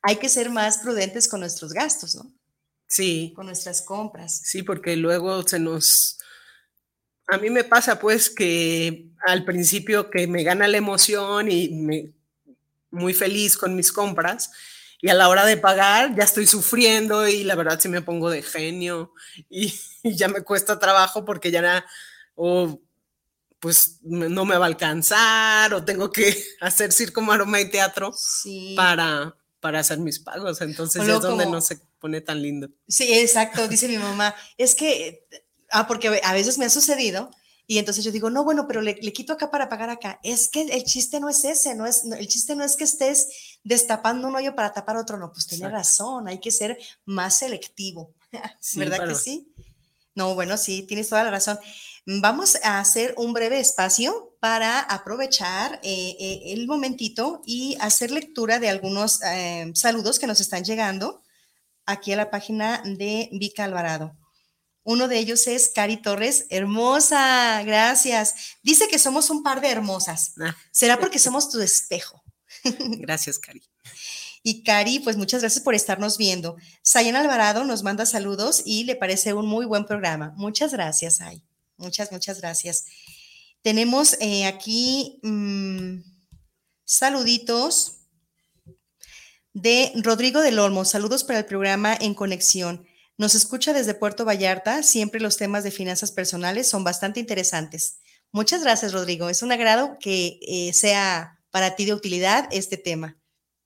[0.00, 2.32] Hay que ser más prudentes con nuestros gastos, ¿no?
[2.88, 3.32] Sí.
[3.36, 4.40] Con nuestras compras.
[4.44, 6.18] Sí, porque luego se nos...
[7.26, 12.14] A mí me pasa pues que al principio que me gana la emoción y me
[12.94, 14.50] muy feliz con mis compras
[15.00, 18.30] y a la hora de pagar ya estoy sufriendo y la verdad sí me pongo
[18.30, 19.12] de genio
[19.50, 21.84] y, ya me cuesta trabajo porque ya
[22.34, 22.80] o
[23.58, 28.14] pues no me va a alcanzar o tengo que hacer circo, maroma y teatro
[28.76, 30.60] para, para hacer mis pagos.
[30.60, 32.68] Entonces es donde no se pone tan lindo.
[32.86, 34.34] Sí, exacto, dice mi mamá.
[34.58, 35.26] Es que,
[35.70, 37.30] ah, porque a veces me ha sucedido
[37.66, 40.20] y entonces yo digo, no, bueno, pero le, quito acá para pagar acá.
[40.22, 43.58] Es que el chiste no es ese, no es, el chiste no es que estés
[43.62, 48.12] destapando un hoyo para tapar otro, no, pues tiene razón, hay que ser más selectivo,
[48.76, 49.52] ¿verdad que sí?
[50.14, 51.58] No, bueno, sí, tienes toda la razón.
[52.06, 58.60] Vamos a hacer un breve espacio para aprovechar eh, eh, el momentito y hacer lectura
[58.60, 61.22] de algunos eh, saludos que nos están llegando
[61.86, 64.14] aquí a la página de Vika Alvarado.
[64.84, 68.34] Uno de ellos es Cari Torres, hermosa, gracias.
[68.62, 70.34] Dice que somos un par de hermosas.
[70.40, 70.54] Ah.
[70.70, 72.22] ¿Será porque somos tu espejo?
[72.98, 73.62] Gracias, Cari.
[74.42, 76.56] Y Cari, pues muchas gracias por estarnos viendo.
[76.82, 80.34] Sayan Alvarado nos manda saludos y le parece un muy buen programa.
[80.36, 81.42] Muchas gracias, Ay.
[81.78, 82.84] Muchas, muchas gracias.
[83.62, 86.00] Tenemos eh, aquí mm,
[86.84, 88.00] saluditos
[89.54, 90.84] de Rodrigo del Olmo.
[90.84, 92.86] Saludos para el programa En Conexión.
[93.16, 94.82] Nos escucha desde Puerto Vallarta.
[94.82, 97.98] Siempre los temas de finanzas personales son bastante interesantes.
[98.32, 99.28] Muchas gracias, Rodrigo.
[99.28, 103.16] Es un agrado que eh, sea para ti de utilidad este tema.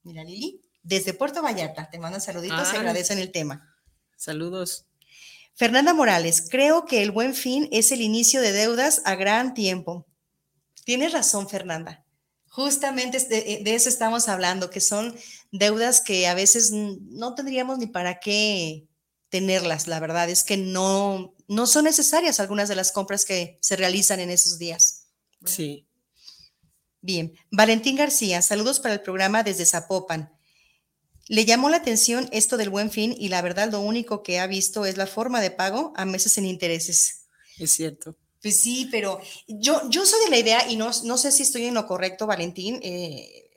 [0.02, 2.80] Mira, Lili, desde Puerto Vallarta te mandan saluditos y ah.
[2.80, 3.74] agradecen el tema.
[4.16, 4.84] Saludos.
[5.54, 10.06] Fernanda Morales, creo que el buen fin es el inicio de deudas a gran tiempo.
[10.84, 12.04] Tienes razón, Fernanda.
[12.48, 15.16] Justamente de, de, eso estamos hablando, que son
[15.50, 18.86] deudas que a veces no tendríamos ni para qué
[19.28, 19.86] tenerlas.
[19.86, 24.20] La verdad es que no, no son necesarias algunas de las compras que se realizan
[24.20, 25.06] en esos días.
[25.44, 25.86] Sí.
[27.00, 30.32] Bien, Valentín García, saludos para el programa desde Zapopan.
[31.28, 34.46] Le llamó la atención esto del buen fin y la verdad lo único que ha
[34.46, 37.26] visto es la forma de pago a meses en intereses.
[37.58, 38.16] Es cierto.
[38.42, 41.66] Pues sí, pero yo, yo soy de la idea y no, no sé si estoy
[41.66, 42.80] en lo correcto, Valentín.
[42.82, 43.47] Eh,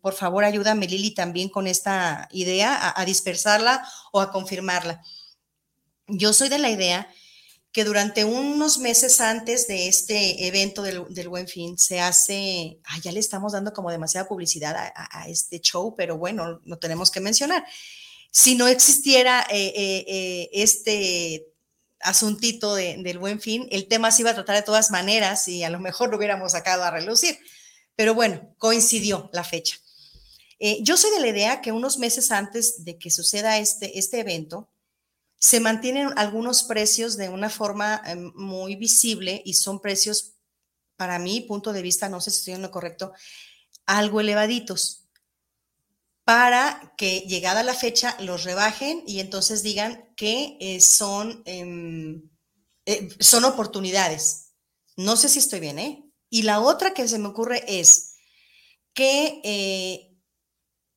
[0.00, 5.02] por favor ayúdame Lili también con esta idea a, dispersarla o a confirmarla.
[6.06, 7.08] Yo soy de la idea
[7.72, 13.20] que durante unos meses antes de este evento del, Buen Fin se hace, ya le
[13.20, 17.64] estamos dando como demasiada publicidad a, este show, pero bueno, lo tenemos que mencionar.
[18.30, 21.46] Si no existiera eh, eh, eh, este
[22.00, 25.70] asuntito del Buen Fin, el tema se iba a tratar de todas maneras y a
[25.70, 27.38] lo mejor lo hubiéramos sacado a relucir.
[27.98, 29.76] Pero bueno, coincidió la fecha.
[30.60, 34.20] Eh, yo soy de la idea que unos meses antes de que suceda este, este
[34.20, 34.70] evento,
[35.40, 40.36] se mantienen algunos precios de una forma em, muy visible y son precios,
[40.94, 43.12] para mi punto de vista, no sé si estoy en lo correcto,
[43.84, 45.08] algo elevaditos,
[46.22, 52.30] para que llegada la fecha los rebajen y entonces digan que eh, son, em,
[52.86, 54.52] eh, son oportunidades.
[54.96, 56.07] No sé si estoy bien, ¿eh?
[56.30, 58.16] Y la otra que se me ocurre es
[58.92, 60.16] que eh,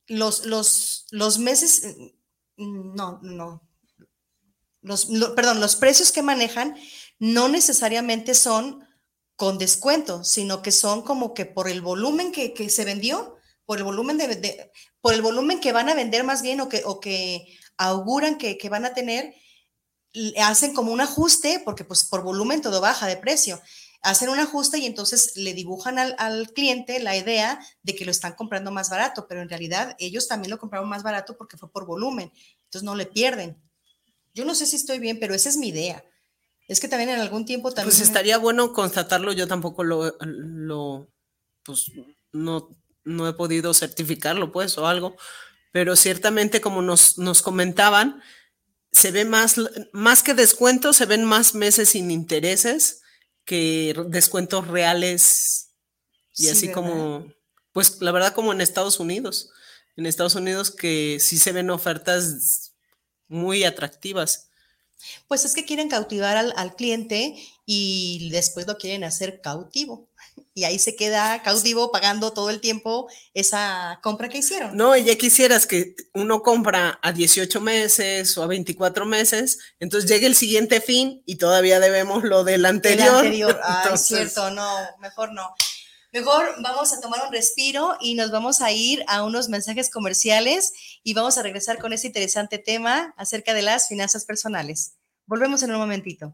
[0.08, 1.96] los, los, los, meses,
[2.58, 3.68] mm, no, no,
[4.82, 6.76] los, perdón, los precios que manejan
[7.20, 8.88] no necesariamente son
[9.36, 13.84] con descuento, sino que son como que por el volumen que, se vendió, por el
[13.84, 17.58] volumen de, por el volumen que van a vender más bien o que, o que
[17.78, 19.34] auguran que, que van a tener,
[20.44, 23.62] hacen como un ajuste, porque pues por volumen todo baja de precio
[24.02, 28.34] hacen un ajuste y entonces le dibujan al, cliente la idea de que lo están
[28.34, 31.86] comprando más barato, pero en realidad ellos también lo compraron más barato porque fue por
[31.86, 32.32] volumen,
[32.64, 33.62] entonces no le pierden.
[34.34, 36.04] Yo no sé si estoy bien, pero esa es mi idea.
[36.68, 37.96] Es que también en algún tiempo también...
[37.96, 41.10] Pues estaría bueno constatarlo, yo tampoco lo, lo
[41.64, 41.92] pues
[42.32, 42.70] no,
[43.04, 45.16] no he podido certificarlo pues o algo,
[45.72, 48.22] pero ciertamente como nos, nos comentaban,
[48.92, 49.58] se ve más,
[49.94, 53.02] más que descuento, se ven más meses sin intereses
[53.46, 55.70] que descuentos reales
[56.36, 57.32] y así como,
[57.74, 59.50] pues la verdad como en Estados Unidos.
[59.98, 62.74] En Estados Unidos que sí se ven ofertas
[63.28, 64.50] muy atractivas.
[65.28, 70.08] Pues es que quieren cautivar al, al cliente y después lo quieren hacer cautivo
[70.54, 74.76] y ahí se queda cautivo pagando todo el tiempo esa compra que hicieron.
[74.76, 80.10] No, y ya quisieras que uno compra a 18 meses o a 24 meses, entonces
[80.10, 83.08] llegue el siguiente fin y todavía debemos lo del anterior.
[83.08, 84.68] El anterior, ah, es cierto, no,
[85.00, 85.54] mejor no.
[86.14, 90.74] Mejor vamos a tomar un respiro y nos vamos a ir a unos mensajes comerciales
[91.04, 94.98] y vamos a regresar con este interesante tema acerca de las finanzas personales.
[95.26, 96.34] Volvemos en un momentito.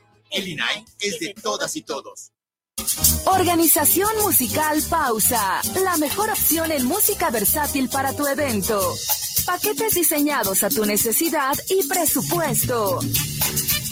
[0.31, 2.31] El INAI es de todas y todos.
[3.25, 8.95] Organización Musical Pausa, la mejor opción en música versátil para tu evento.
[9.45, 12.99] Paquetes diseñados a tu necesidad y presupuesto.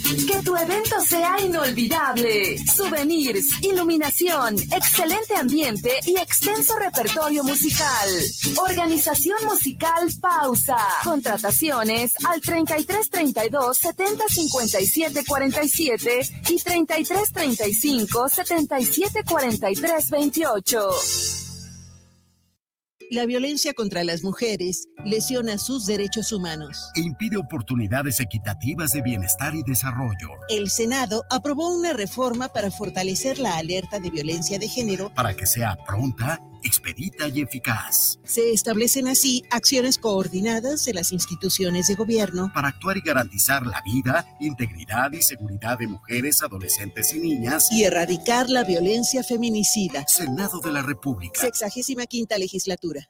[0.10, 2.58] Que tu evento sea inolvidable.
[2.66, 8.10] Souvenirs, iluminación, excelente ambiente y extenso repertorio musical.
[8.58, 10.78] Organización musical Pausa.
[11.04, 16.20] Contrataciones al 33 32 70 57 47
[16.50, 21.49] y 33 35 77 43 28.
[23.12, 26.92] La violencia contra las mujeres lesiona sus derechos humanos.
[26.96, 30.30] E impide oportunidades equitativas de bienestar y desarrollo.
[30.48, 35.12] El Senado aprobó una reforma para fortalecer la alerta de violencia de género.
[35.16, 38.20] Para que sea pronta, expedita y eficaz.
[38.24, 42.52] Se establecen así acciones coordinadas de las instituciones de gobierno.
[42.54, 47.72] Para actuar y garantizar la vida, integridad y seguridad de mujeres, adolescentes y niñas.
[47.72, 50.06] Y erradicar la violencia feminicida.
[50.08, 51.42] Senado de la República.
[51.42, 53.10] Sexagésima quinta legislatura.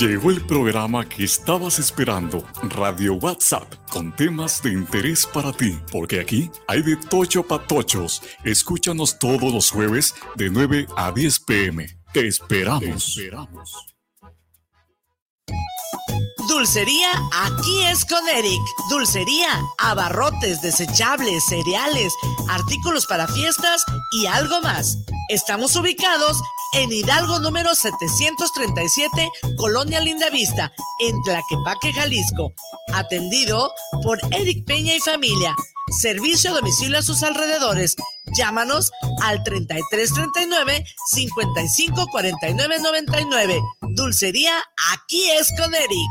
[0.00, 6.20] Llegó el programa que estabas esperando, Radio WhatsApp, con temas de interés para ti, porque
[6.20, 8.22] aquí hay de tocho patochos.
[8.44, 11.98] Escúchanos todos los jueves de 9 a 10 pm.
[12.12, 12.80] Te esperamos.
[12.80, 13.96] Te esperamos.
[16.48, 18.60] Dulcería aquí es con Eric.
[18.90, 22.12] Dulcería, abarrotes, desechables, cereales,
[22.48, 23.82] artículos para fiestas
[24.12, 24.96] y algo más.
[25.28, 32.52] Estamos ubicados en Hidalgo número 737, Colonia Lindavista, en Tlaquepaque, Jalisco.
[32.92, 35.54] Atendido por Eric Peña y familia.
[36.00, 37.94] Servicio a domicilio a sus alrededores.
[38.36, 38.90] Llámanos
[39.22, 43.60] al 3339 554999.
[43.94, 44.52] Dulcería
[44.92, 46.10] aquí es con Eric.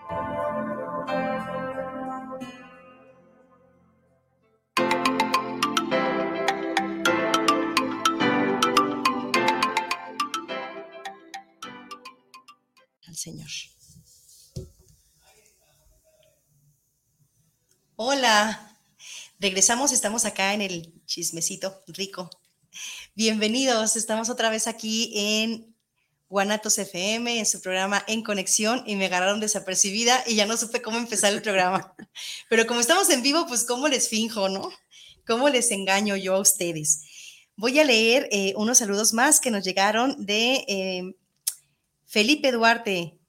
[18.31, 18.77] Hola,
[19.41, 22.29] Regresamos, estamos acá en el chismecito rico.
[23.13, 25.75] Bienvenidos, estamos otra vez aquí en
[26.29, 30.81] Guanatos FM, en su programa En Conexión, y me agarraron desapercibida y ya no supe
[30.81, 31.93] cómo empezar el programa.
[32.49, 34.69] Pero como estamos en vivo, pues cómo les finjo, ¿no?
[35.27, 37.01] ¿Cómo les engaño yo a ustedes?
[37.57, 41.15] Voy a leer eh, unos saludos más que nos llegaron de eh,
[42.05, 43.19] Felipe Duarte.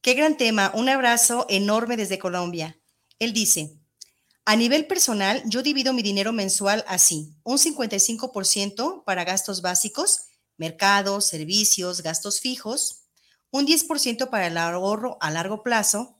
[0.00, 0.72] Qué gran tema.
[0.74, 2.76] Un abrazo enorme desde Colombia.
[3.20, 3.77] Él dice,
[4.48, 10.20] a nivel personal, yo divido mi dinero mensual así, un 55% para gastos básicos,
[10.56, 13.10] mercados, servicios, gastos fijos,
[13.50, 16.18] un 10% para el ahorro a largo plazo,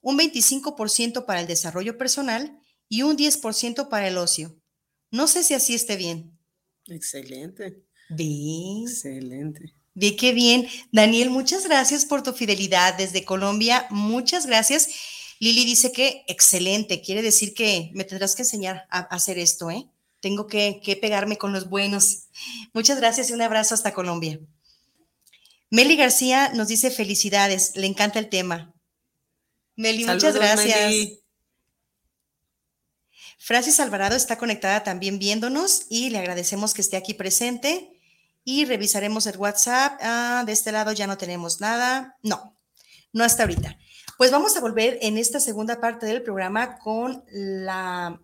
[0.00, 2.58] un 25% para el desarrollo personal
[2.88, 4.58] y un 10% para el ocio.
[5.10, 6.34] No sé si así esté bien.
[6.86, 7.84] Excelente.
[8.08, 8.88] Bien.
[8.88, 9.74] Excelente.
[9.92, 10.66] Ve qué bien.
[10.92, 13.86] Daniel, muchas gracias por tu fidelidad desde Colombia.
[13.90, 14.88] Muchas gracias.
[15.38, 19.86] Lili dice que excelente, quiere decir que me tendrás que enseñar a, hacer esto, ¿eh?
[20.20, 22.24] Tengo que, pegarme con los buenos.
[22.72, 24.40] Muchas gracias y un abrazo hasta Colombia.
[25.70, 28.74] Meli García nos dice felicidades, le encanta el tema.
[29.74, 31.18] Meli, muchas gracias.
[33.38, 38.00] Francis Alvarado está conectada también viéndonos y le agradecemos que esté aquí presente
[38.42, 39.98] y revisaremos el WhatsApp.
[40.00, 42.16] Ah, de este lado ya no tenemos nada.
[42.22, 42.56] No,
[43.12, 43.78] no hasta ahorita.
[44.16, 48.18] Pues vamos a volver en esta segunda parte del programa con la,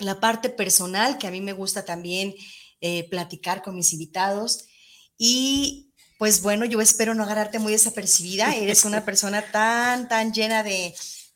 [0.00, 2.34] la parte personal, que a mí me gusta también
[2.80, 4.66] eh, platicar con mis invitados.
[5.16, 8.56] Y pues bueno, yo espero no agarrarte muy desapercibida.
[8.56, 10.92] Eres una persona tan, tan llena de,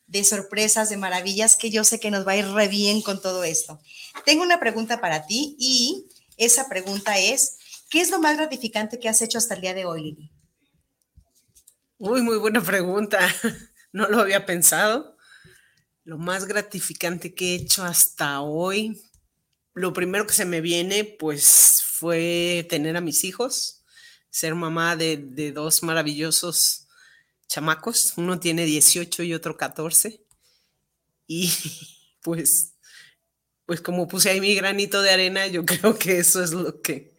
[0.07, 3.21] de sorpresas, de maravillas, que yo sé que nos va a ir re bien con
[3.21, 3.79] todo esto.
[4.25, 7.57] Tengo una pregunta para ti y esa pregunta es,
[7.89, 10.32] ¿qué es lo más gratificante que has hecho hasta el día de hoy, Lili?
[11.97, 13.19] Uy, muy buena pregunta.
[13.95, 15.17] No lo había pensado.
[16.03, 18.99] Lo más gratificante que he hecho hasta hoy,
[19.75, 23.83] lo primero que se me viene, pues fue tener a mis hijos,
[24.31, 26.87] ser mamá de, dos maravillosos
[27.47, 28.13] chamacos.
[28.17, 30.25] Uno tiene 18 y otro 14.
[31.27, 31.53] Y
[32.23, 32.73] pues,
[33.67, 37.15] pues como puse ahí mi granito de arena, yo creo que eso es lo que,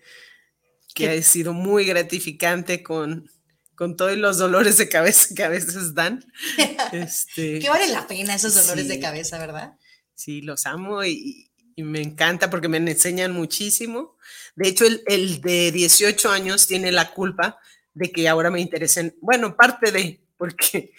[0.92, 3.30] que ha sido muy gratificante con,
[3.74, 6.24] con todos los dolores de cabeza que a veces dan.
[6.92, 9.76] Este, que vale la pena esos dolores de cabeza, ¿verdad?
[10.14, 14.16] Sí, los amo y, me encanta porque me enseñan muchísimo.
[14.54, 17.58] De hecho, el, de 18 años tiene la culpa
[17.94, 20.92] de que ahora me interesen, bueno, parte de, porque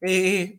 [0.00, 0.58] eh,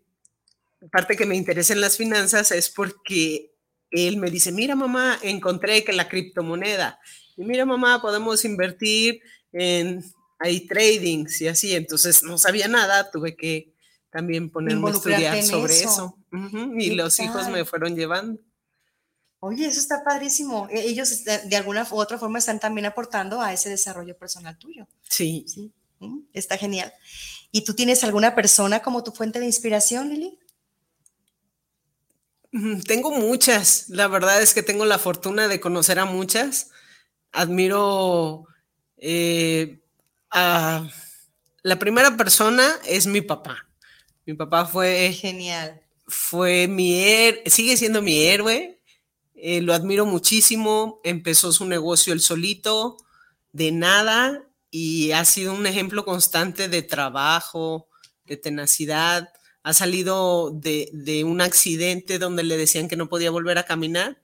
[0.91, 3.51] parte que me interesen las finanzas es porque
[3.89, 6.99] él me dice, mira mamá, encontré que la criptomoneda,
[7.35, 9.21] y mira mamá, podemos invertir
[9.51, 10.03] en
[10.43, 13.73] hay tradings y así, entonces no sabía nada, tuve que
[14.09, 16.17] también ponerme a estudiar sobre eso.
[16.77, 18.41] Y los hijos me fueron llevando.
[19.39, 20.67] Oye, eso está padrísimo.
[20.69, 24.85] E, ellos de alguna u otra forma están también aportando a ese desarrollo personal tuyo.
[25.09, 25.45] Sí.
[25.47, 25.71] sí.
[26.33, 26.93] Está genial.
[27.51, 30.37] ¿Y tú tienes alguna persona como tu fuente de inspiración, Lili?
[32.85, 33.87] Tengo muchas.
[33.87, 36.69] La verdad es que tengo la fortuna de conocer a muchas.
[37.31, 38.45] Admiro
[38.97, 39.82] eh,
[40.33, 43.67] la primera persona es mi papá.
[44.25, 45.11] Mi papá fue...
[45.13, 45.81] Genial.
[46.05, 48.81] Fue mi héroe, sigue siendo mi héroe.
[49.35, 50.99] Eh, lo admiro muchísimo.
[51.03, 52.97] Empezó su negocio él solito,
[53.51, 57.87] de nada, y ha sido un ejemplo constante de trabajo,
[58.25, 59.31] de tenacidad.
[59.63, 64.21] Ha salido de, de un accidente donde le decían que no podía volver a caminar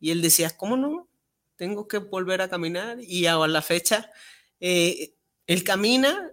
[0.00, 1.08] y él decía, ¿cómo no?
[1.56, 4.10] Tengo que volver a caminar y a la fecha
[4.60, 5.14] eh,
[5.46, 6.32] él camina,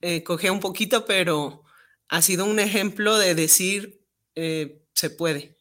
[0.00, 1.64] eh, coge un poquito, pero
[2.08, 4.00] ha sido un ejemplo de decir,
[4.34, 5.56] eh, se puede.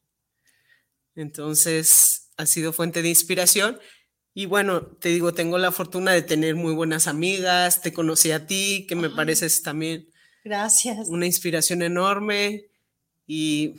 [1.16, 3.80] Entonces, ha sido fuente de inspiración.
[4.34, 8.48] Y bueno, te digo, tengo la fortuna de tener muy buenas amigas, te conocí a
[8.48, 10.10] ti, que me pareces también.
[10.44, 11.10] Gracias.
[11.10, 12.68] Una inspiración enorme
[13.28, 13.76] y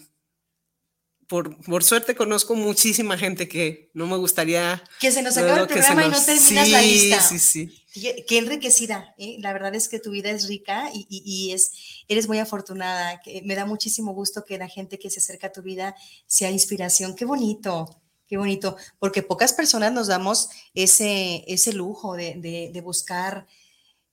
[1.30, 4.82] por, suerte conozco muchísima gente que no me gustaría...
[4.98, 7.20] Que se nos acabe el programa y no terminas la lista.
[7.20, 9.14] Sí, sí, Qué enriquecida.
[9.16, 9.36] ¿eh?
[9.38, 11.70] La verdad es que tu vida es rica y, es,
[12.08, 13.22] eres muy afortunada.
[13.44, 15.94] me da muchísimo gusto que la gente que se acerca a tu vida
[16.26, 17.14] sea inspiración.
[17.14, 18.76] Qué bonito, qué bonito.
[18.98, 23.46] Porque pocas personas nos damos ese, ese lujo de, de buscar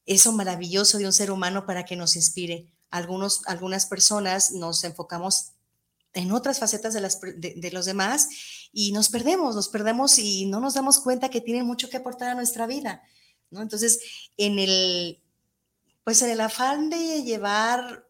[0.06, 2.68] eso maravilloso de un ser humano para que nos inspire.
[2.92, 5.54] Algunos, algunas personas nos enfocamos
[6.14, 8.30] en otras facetas de, los demás
[8.72, 12.30] y nos perdemos, nos perdemos y no nos damos cuenta que tienen mucho que aportar
[12.30, 13.04] a nuestra vida,
[13.52, 13.62] ¿no?
[13.62, 14.00] Entonces,
[14.38, 15.22] en el,
[16.04, 18.08] pues en el afán de llevar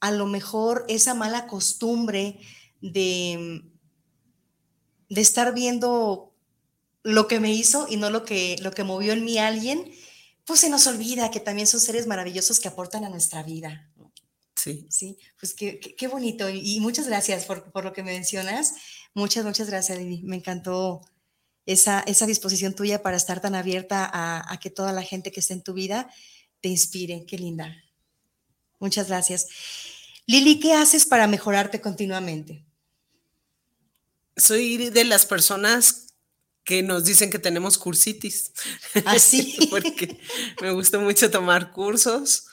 [0.00, 2.38] a lo mejor esa mala costumbre
[2.80, 3.62] de,
[5.08, 6.34] de estar viendo
[7.02, 9.92] lo que me hizo y no lo que, lo que movió en mí alguien,
[10.44, 13.90] pues se nos olvida que también son seres maravillosos que aportan a nuestra vida.
[14.56, 14.86] Sí.
[14.90, 16.48] Sí, pues qué, qué, bonito.
[16.48, 18.74] Y, muchas gracias por, por, lo que me mencionas.
[19.14, 20.22] Muchas, muchas gracias, Lili.
[20.22, 21.02] Me encantó
[21.66, 25.40] esa, esa disposición tuya para estar tan abierta a, a que toda la gente que
[25.40, 26.10] esté en tu vida
[26.60, 27.26] te inspire.
[27.26, 27.76] Qué linda.
[28.78, 29.46] Muchas gracias.
[30.26, 32.64] Lili, ¿qué haces para mejorarte continuamente?
[34.36, 36.06] Soy de las personas
[36.64, 38.52] que nos dicen que tenemos cursitis.
[39.04, 39.56] Así.
[39.60, 40.18] ¿Ah, Porque
[40.60, 42.46] me gusta mucho tomar cursos.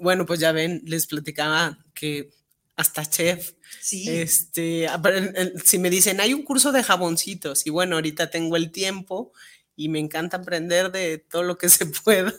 [0.00, 2.30] Bueno, pues ya ven, les platicaba que
[2.76, 3.52] hasta chef.
[3.80, 4.08] Sí.
[4.08, 4.88] Este,
[5.64, 9.32] si me dicen, hay un curso de jaboncitos, y bueno, ahorita tengo el tiempo
[9.80, 12.34] y me encanta aprender de todo lo que se pueda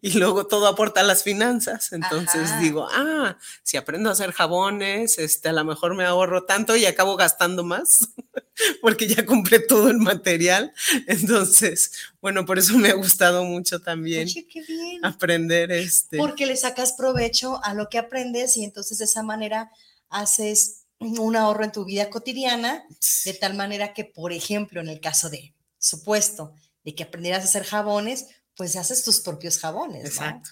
[0.00, 1.92] y luego todo aporta a las finanzas.
[1.92, 2.60] Entonces Ajá.
[2.60, 6.84] digo, ah, si aprendo a hacer jabones, este, a lo mejor me ahorro tanto y
[6.84, 8.08] acabo gastando más
[8.82, 10.72] porque ya compré todo el material.
[11.06, 15.04] Entonces, bueno, por eso me ha gustado mucho también Oye, qué bien.
[15.04, 16.18] aprender este.
[16.18, 19.70] Porque le sacas provecho a lo que aprendes y entonces de esa manera
[20.08, 22.84] haces un ahorro en tu vida cotidiana,
[23.24, 26.54] de tal manera que, por ejemplo, en el caso de, supuesto,
[26.84, 28.26] de que aprendieras a hacer jabones,
[28.56, 30.02] pues haces tus propios jabones.
[30.02, 30.08] ¿no?
[30.08, 30.50] Exacto.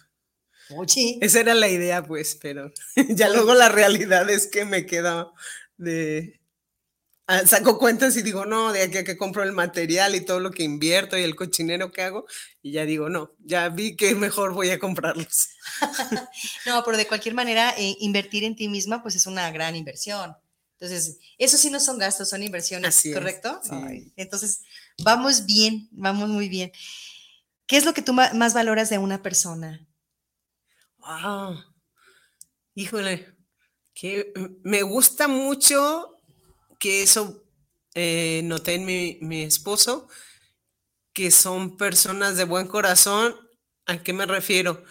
[0.76, 2.72] Oye, Esa era la idea, pues, pero
[3.08, 5.32] ya luego la realidad es que me queda
[5.76, 6.40] de...
[7.26, 10.38] ah, Saco cuentas y digo, no, de aquí a que compro el material y todo
[10.38, 12.26] lo que invierto y el cochinero que hago,
[12.62, 15.48] y ya digo, no, ya vi que mejor voy a comprarlos.
[16.66, 20.36] no, pero de cualquier manera, eh, invertir en ti misma, pues es una gran inversión.
[20.78, 23.60] Entonces, eso sí no son gastos, son inversiones, Así es, ¿correcto?
[23.62, 23.70] sí.
[23.72, 24.62] Ay, entonces,
[25.02, 26.72] vamos bien, vamos muy bien.
[27.66, 29.86] ¿Qué es lo que tú más valoras de una persona?
[30.98, 31.62] Wow.
[32.74, 33.34] Híjole,
[33.94, 34.32] que
[34.62, 36.16] me gusta mucho
[36.78, 37.44] que eso
[37.94, 40.08] eh, noté en mi, mi esposo,
[41.12, 43.36] que son personas de buen corazón.
[43.86, 44.82] ¿A qué me refiero?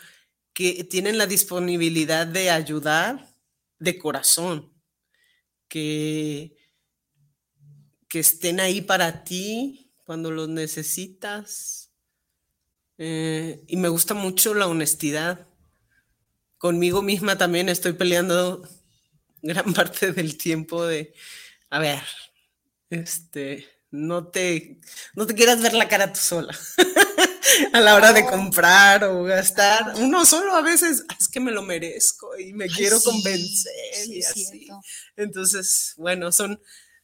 [0.53, 3.27] Que tienen la disponibilidad de ayudar
[3.79, 4.73] de corazón,
[5.67, 6.55] que,
[8.07, 11.91] que estén ahí para ti cuando los necesitas.
[12.99, 15.47] Eh, y me gusta mucho la honestidad
[16.57, 18.67] conmigo misma también estoy peleando
[19.41, 21.13] gran parte del tiempo de,
[21.69, 22.01] a ver,
[22.89, 24.79] este, no te,
[25.15, 26.57] no te quieras ver la cara tú sola
[27.73, 29.93] a la hora de comprar o gastar.
[29.97, 33.05] Uno solo a veces, "Ah, es que me lo merezco y me Ay, quiero sí,
[33.11, 33.73] convencer
[34.05, 34.45] sí, y así.
[34.45, 34.81] cierto.
[35.15, 36.61] Entonces, bueno, son,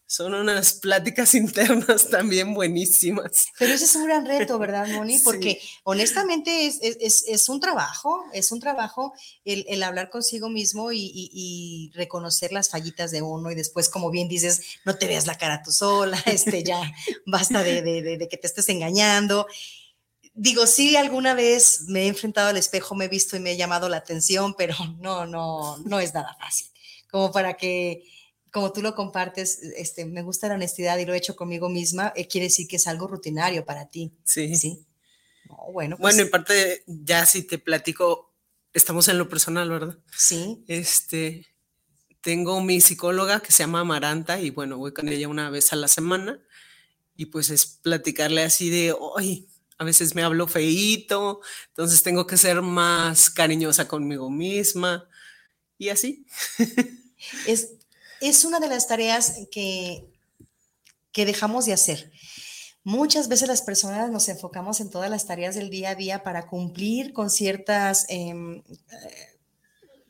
[0.07, 3.47] son unas pláticas internas también buenísimas.
[3.57, 5.17] Pero ese es un gran reto, ¿verdad, Moni?
[5.17, 5.23] Sí.
[5.23, 10.49] Porque honestamente es, es- es- es un trabajo, es un trabajo el, el hablar consigo
[10.49, 14.95] mismo y, y- y reconocer las fallitas de uno y después, como bien dices, no
[14.95, 16.81] te veas la cara tú sola, este, ya
[17.25, 19.47] basta de, de- de- de que te estés engañando.
[20.37, 23.57] Digo, sí, alguna vez me he enfrentado al espejo, me he visto y me he
[23.57, 26.67] llamado la atención, pero no, no, no es nada fácil.
[27.09, 28.03] Como para que,
[28.55, 32.13] como tú lo compartes, este, me gusta la honestidad y lo he hecho conmigo misma,
[32.15, 34.13] eh, quiere decir que es algo rutinario para ti.
[34.23, 34.55] Sí.
[34.55, 34.85] Sí.
[35.49, 38.33] No, bueno, pues, Bueno, en parte, ya si te platico,
[38.71, 39.99] estamos en lo personal, ¿verdad?
[40.15, 40.63] sí.
[40.69, 41.45] Este,
[42.21, 45.75] tengo mi psicóloga que se llama Amaranta y bueno, voy con ella una vez a
[45.75, 46.39] la semana
[47.13, 52.37] y pues es platicarle así de, hoy a veces me hablo feíto, entonces tengo que
[52.37, 55.09] ser más cariñosa conmigo misma
[55.77, 56.25] y así.
[57.47, 57.84] Es,
[58.21, 60.05] es una de las tareas que,
[61.11, 62.11] que dejamos de hacer.
[62.83, 66.45] Muchas veces las personas nos enfocamos en todas las tareas del día a día para
[66.45, 69.39] cumplir con ciertas, em, eh,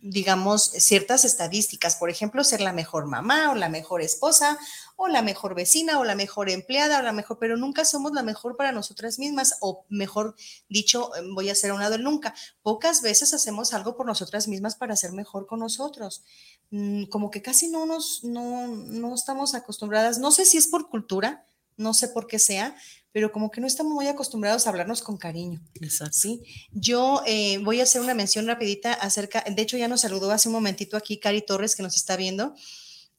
[0.01, 1.95] digamos, ciertas estadísticas.
[1.95, 4.58] Por ejemplo, ser la mejor mamá o la mejor esposa
[4.96, 8.24] o la mejor vecina o la mejor empleada o la mejor, pero nunca somos la
[8.24, 10.36] mejor para nosotras mismas o mejor
[10.70, 12.34] dicho, em, voy a ser a un lado el nunca.
[12.62, 16.24] Pocas veces hacemos algo por nosotras mismas para ser mejor con nosotros
[16.72, 20.89] mm, como que casi no nos, no, no estamos acostumbradas, no sé si es por
[20.89, 21.46] cultura,
[21.78, 22.76] no sé por qué sea,
[23.12, 25.62] pero como que no estamos muy acostumbrados a hablarnos con cariño.
[25.82, 26.18] Exacto.
[26.18, 26.41] ¿sí?
[26.72, 30.50] Yo eh, voy a hacer una mención rapidita acerca, de hecho ya nos saludó hace
[30.50, 32.56] un momentito aquí Cari Torres que nos está viendo.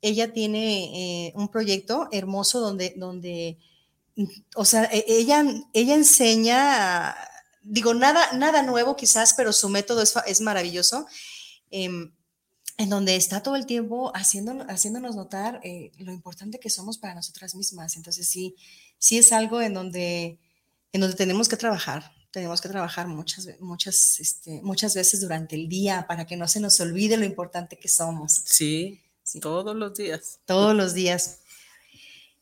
[0.02, 3.58] Ella tiene eh, un proyecto hermoso donde, donde
[4.54, 7.14] o sea, e- ella, ella enseña,
[7.62, 11.06] digo, nada, nada nuevo quizás, pero su método es, es maravilloso.
[11.70, 12.12] em,
[12.78, 17.14] en donde está todo el tiempo haciendo, haciéndonos notar eh, lo importante que somos para
[17.14, 17.96] nosotras mismas.
[17.96, 18.54] Entonces sí,
[18.98, 20.38] sí es algo en donde,
[20.92, 25.68] en donde tenemos que trabajar, tenemos que trabajar muchas, muchas, este, muchas veces durante el
[25.70, 28.42] día para que no se nos olvide lo importante que somos.
[28.44, 29.00] Sí,
[29.40, 30.40] Todos los días.
[30.44, 31.40] Todos los días.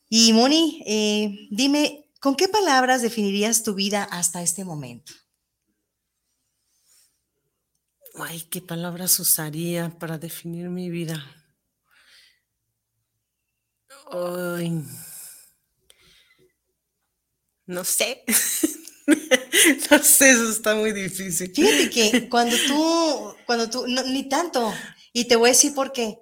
[0.09, 5.13] Y Moni, eh, dime, ¿con qué palabras definirías tu vida hasta este momento?
[8.17, 11.25] Ay, ¿qué palabras usaría para definir mi vida?
[14.11, 14.83] Ay,
[17.65, 18.23] no sé.
[19.91, 21.51] no sé, eso está muy difícil.
[21.53, 24.73] Fíjate que cuando tú, cuando tú, ni tanto,
[25.11, 26.19] y te voy a decir por qué.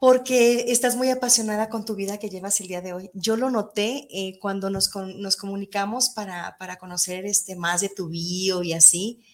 [0.00, 3.10] Porque estás muy apasionada con tu vida que llevas el día de hoy.
[3.14, 8.08] Yo lo noté eh, cuando nos, nos comunicamos para, para, conocer este, más de tu
[8.08, 9.24] bio y así.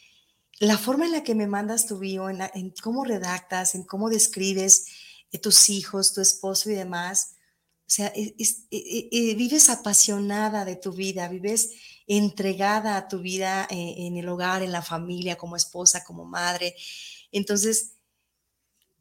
[0.59, 4.87] La forma en la que me mandas tu bio, en, cómo redactas, en cómo describes
[5.31, 7.37] eh, tus hijos, tu esposo y demás,
[7.87, 11.71] o sea, e, e, e, vives apasionada de tu vida, vives
[12.09, 16.75] entregada a tu vida eh, en el hogar, en la familia, como esposa, como madre.
[17.31, 17.96] Entonces,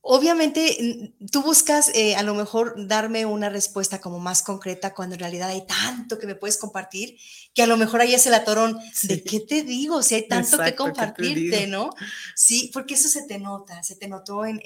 [0.08, 5.20] obviamente tú buscas eh, a lo mejor darme una respuesta como más concreta cuando en
[5.20, 7.18] realidad hay tanto que me puedes compartir
[7.56, 10.60] que a lo mejor ahí es el atorón de qué te digo, si hay tanto
[10.60, 11.90] que compartirte, ¿no?
[12.36, 14.60] Sí, porque eso se te nota, se te notó en,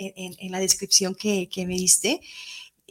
[0.52, 2.20] la descripción que, que me diste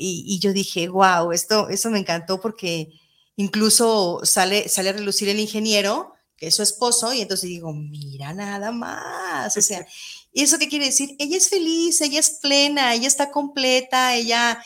[0.01, 2.93] y, yo dije, wow, esto, eso me encantó porque
[3.37, 8.33] incluso sale, sale a relucir el ingeniero, que es su esposo, y entonces digo, mira
[8.33, 9.85] nada más, o sea,
[10.33, 11.17] ¿y eso qué quiere decir?
[11.19, 14.63] Ella es feliz, ella es plena, ella está completa, ella,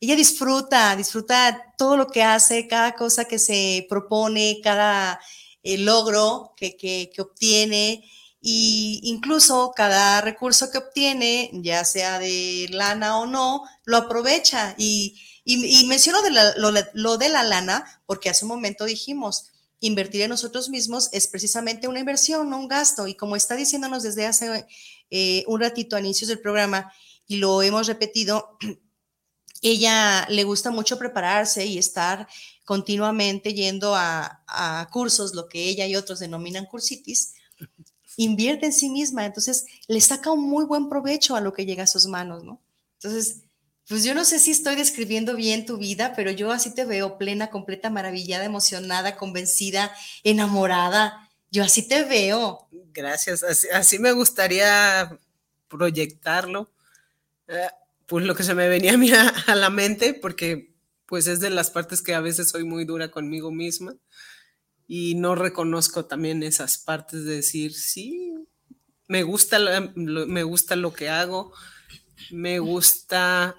[0.00, 5.20] ella disfruta, disfruta todo lo que hace, cada cosa que se propone, cada
[5.62, 8.04] eh, logro que, que, obtiene,
[8.40, 14.74] y incluso cada recurso que obtiene, ya sea de lana o no, lo aprovecha.
[14.76, 16.30] Y, y, menciono de
[16.94, 19.51] lo, de la lana porque hace un momento dijimos,
[19.82, 23.08] invertir en nosotros mismos es precisamente una inversión, no un gasto.
[23.08, 24.64] Y como está diciéndonos desde hace
[25.10, 26.90] eh, un ratito a inicios del programa,
[27.26, 28.56] y lo hemos repetido,
[29.62, 32.28] ella le gusta mucho prepararse y estar
[32.64, 37.34] continuamente yendo a, a cursos, lo que ella y otros denominan cursitis,
[38.16, 41.84] invierte en sí misma, entonces le saca un muy buen provecho a lo que llega
[41.84, 42.60] a sus manos, ¿no?
[42.94, 43.41] Entonces,
[43.88, 47.18] pues yo no sé si estoy describiendo bien tu vida, pero yo así te veo
[47.18, 51.30] plena, completa, maravillada, emocionada, convencida, enamorada.
[51.50, 52.68] Yo así te veo.
[52.92, 55.18] Gracias, así, me gustaría
[55.68, 56.70] proyectarlo.
[57.48, 57.68] Eh,
[58.06, 60.72] pues lo que se me venía a mí a la mente, porque
[61.06, 63.94] pues es de las partes que a veces soy muy dura conmigo misma
[64.88, 68.32] y no reconozco también esas partes de decir, sí,
[69.08, 69.58] me gusta,
[69.94, 71.52] me gusta lo que hago,
[72.30, 73.56] me gusta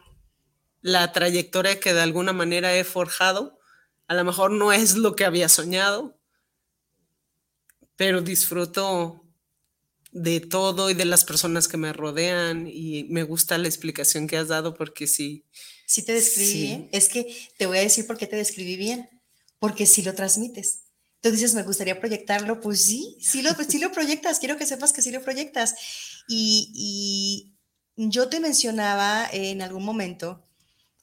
[0.84, 3.60] la trayectoria que de alguna manera he forjado.
[4.08, 6.20] A lo mejor no es lo que había soñado,
[7.96, 9.24] pero disfruto
[10.12, 14.38] de todo y de las personas que me rodean y me gusta la explicación que
[14.38, 15.46] has dado porque sí.
[15.88, 16.90] Sí te describí bien.
[16.92, 19.10] Es que te voy a decir por qué te describí bien.
[19.58, 20.84] Porque sí lo transmites.
[21.22, 24.92] Tú dices, me gustaría proyectarlo, pues sí, sí lo, sí lo proyectas, quiero que sepas
[24.92, 25.74] que sí lo proyectas.
[26.28, 27.56] Y,
[27.96, 30.46] yo te mencionaba en algún momento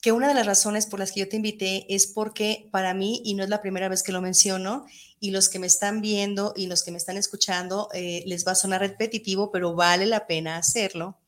[0.00, 3.20] que una de las razones por las que yo te invité es porque para mí,
[3.24, 4.86] y no es la primera vez que lo menciono,
[5.18, 8.52] y los que me están viendo y los que me están escuchando, eh, les va
[8.52, 11.18] a sonar repetitivo, pero vale la pena hacerlo.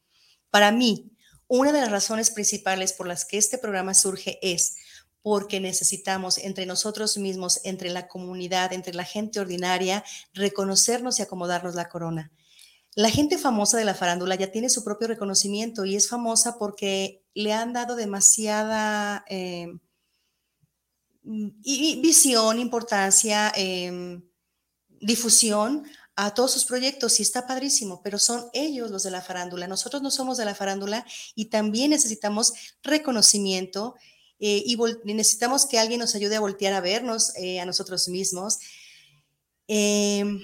[0.50, 1.12] Para mí,
[1.48, 4.76] una de las razones principales por las que este programa surge es
[5.20, 10.02] porque necesitamos entre nosotros mismos, entre la comunidad, entre la gente ordinaria,
[10.32, 12.32] reconocernos y acomodarnos la corona.
[12.94, 17.21] La gente famosa de la farándula ya tiene su propio reconocimiento y es famosa porque
[17.34, 19.68] le han dado demasiada eh,
[21.22, 24.22] visión, importancia, em,
[25.00, 29.66] difusión a todos sus proyectos y está padrísimo, pero son ellos los de la farándula.
[29.66, 32.52] Nosotros no somos de la farándula y también necesitamos
[32.82, 33.94] reconocimiento
[34.38, 38.58] eh, y, necesitamos que alguien nos ayude a voltear a vernos eh, a nosotros mismos.
[39.68, 40.40] Em,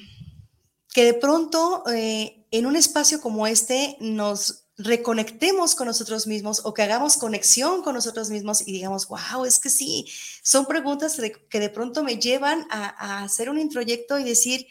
[0.94, 6.72] que de pronto eh, en un espacio como este nos reconectemos con nosotros mismos o
[6.72, 10.06] que hagamos conexión con nosotros mismos y digamos, wow, es que sí,
[10.42, 11.20] son preguntas
[11.50, 14.68] que de pronto me llevan a, hacer un introyecto y decir,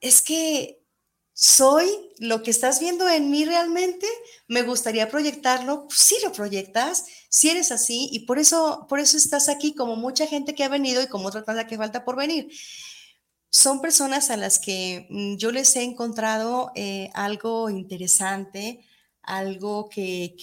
[0.00, 0.82] es que
[1.32, 4.08] soy lo que estás viendo en mí realmente,
[4.48, 9.16] me gustaría proyectarlo, pues sí lo proyectas, si eres así y por eso, por eso
[9.16, 12.16] estás aquí como mucha gente que ha venido y como otra cosa que falta por
[12.16, 12.50] venir.
[13.50, 18.84] Son personas a las que mm, yo les he encontrado eh, algo interesante,
[19.28, 20.34] algo que,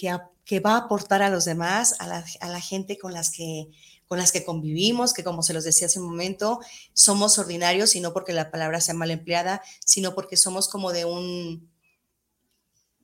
[0.44, 3.68] que, va a aportar a los demás, a la, a la gente con las que
[4.06, 6.60] con las que convivimos, que como se los decía hace un momento,
[6.92, 11.04] somos ordinarios y no porque la palabra sea mal empleada, sino porque somos como de
[11.04, 11.68] un,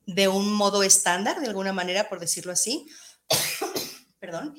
[0.05, 2.87] de un modo estándar, de alguna manera, por decirlo así.
[4.19, 4.55] perdón.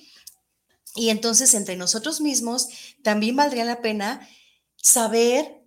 [0.94, 2.68] Y entonces entre nosotros mismos
[3.02, 4.28] también valdría la pena
[4.76, 5.63] saber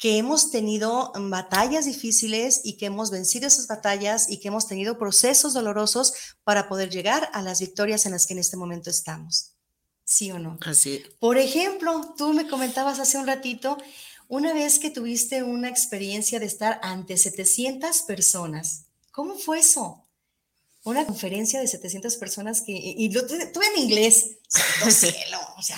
[0.00, 4.98] que hemos tenido batallas difíciles y que hemos vencido esas batallas y que hemos tenido
[4.98, 9.52] procesos dolorosos para poder llegar a las victorias en las que en este momento estamos.
[10.02, 10.58] ¿Sí o no?
[10.62, 11.04] Así.
[11.18, 13.76] Por ejemplo, tú me comentabas hace un ratito,
[14.26, 20.08] una vez que tuviste una experiencia de estar ante 700 personas, ¿cómo fue eso?
[20.82, 24.38] Una conferencia de 700 personas que, y lo tuve en inglés,
[24.88, 25.76] cielo, o sea,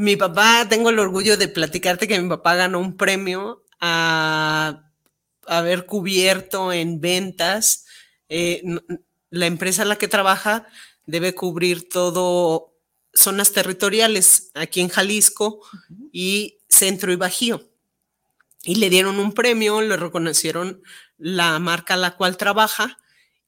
[0.00, 4.90] mi papá, tengo el orgullo de platicarte que mi papá ganó un premio a
[5.46, 7.84] haber cubierto en ventas.
[8.30, 8.62] Eh,
[9.28, 10.66] la empresa en la que trabaja
[11.04, 12.78] debe cubrir todo
[13.12, 15.60] zonas territoriales aquí en Jalisco
[16.10, 17.68] y centro y bajío.
[18.62, 20.82] Y le dieron un premio, le reconocieron
[21.18, 22.96] la marca a la cual trabaja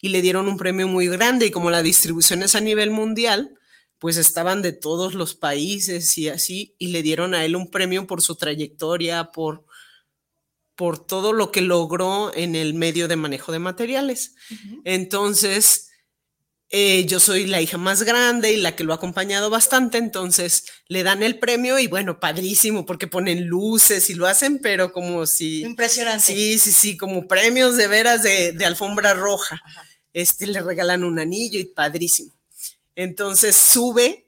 [0.02, 1.46] y le dieron un premio muy grande.
[1.46, 3.58] Y como la distribución es a nivel mundial,
[4.02, 8.04] pues estaban de todos los países y así, y le dieron a él un premio
[8.08, 9.64] por su trayectoria, por,
[10.74, 14.34] por todo lo que logró en el medio de manejo de materiales.
[14.82, 15.92] Entonces,
[16.68, 20.64] eh, yo soy la hija más grande y la que lo ha acompañado bastante, entonces
[20.88, 25.26] le dan el premio y bueno, padrísimo, porque ponen luces y lo hacen, pero como
[25.26, 25.62] si...
[25.62, 26.24] Impresionante.
[26.24, 29.62] Sí, sí, sí, como premios de veras de, alfombra roja.
[30.12, 32.41] Este, le regalan un anillo y padrísimo.
[32.94, 34.26] Entonces sube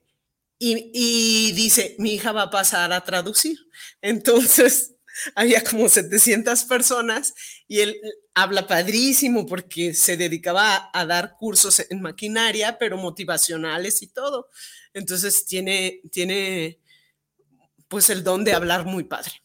[0.59, 3.59] y, dice, mi hija va a pasar a traducir.
[4.01, 4.95] Entonces
[5.35, 7.35] había como 700 personas
[7.69, 8.01] y él
[8.35, 14.49] habla padrísimo porque se dedicaba a, dar cursos en maquinaria, pero motivacionales y todo.
[14.95, 16.81] Entonces tiene, tiene
[17.89, 19.43] pues el don de hablar muy padre.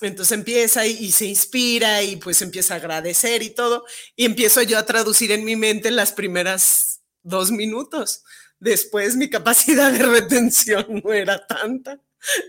[0.00, 3.86] Entonces empieza y, y, se inspira y pues empieza a agradecer y todo.
[4.14, 8.22] Y empiezo yo a traducir en mi mente las primeras dos minutos.
[8.58, 12.00] Después mi capacidad de retención no era tanta.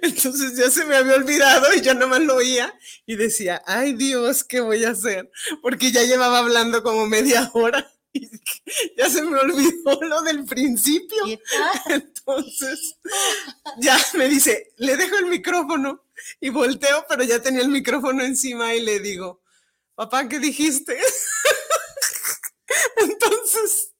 [0.01, 2.73] Entonces ya se me había olvidado y yo nomás lo oía
[3.05, 5.29] y decía, ay Dios, ¿qué voy a hacer?
[5.61, 8.29] Porque ya llevaba hablando como media hora y
[8.97, 11.17] ya se me olvidó lo del principio.
[11.87, 12.97] Entonces
[13.79, 16.05] ya me dice, le dejo el micrófono
[16.39, 19.41] y volteo, pero ya tenía el micrófono encima y le digo,
[19.95, 20.97] papá, ¿qué dijiste?
[22.97, 23.91] Entonces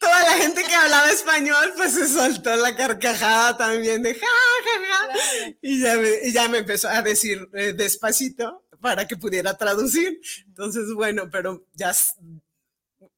[0.00, 5.08] toda la gente que hablaba español, pues se soltó la carcajada también de ja, ja,
[5.08, 5.56] ja.
[5.62, 10.20] Y, ya me, ya me empezó a decir eh, despacito para que pudiera traducir.
[10.46, 11.94] Entonces, bueno, pero ya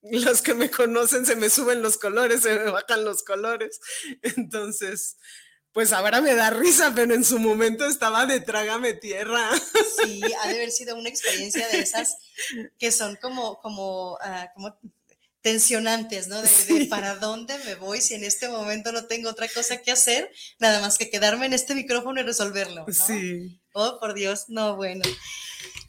[0.03, 3.81] los que me conocen se me suben los colores, se me bajan los colores.
[4.23, 5.17] Entonces,
[5.73, 9.51] pues ahora me da risa, pero en su momento estaba de trágame tierra.
[10.03, 12.17] Sí, ha de haber sido una experiencia de esas
[12.79, 14.79] que son como, como, uh, como
[15.41, 16.41] tensionantes, ¿no?
[16.43, 20.31] De, para dónde me voy si en este momento no tengo otra cosa que hacer,
[20.59, 22.85] nada más que quedarme en este micrófono y resolverlo.
[22.87, 22.93] ¿no?
[22.93, 23.61] Sí.
[23.73, 25.03] Oh, por Dios, no, bueno.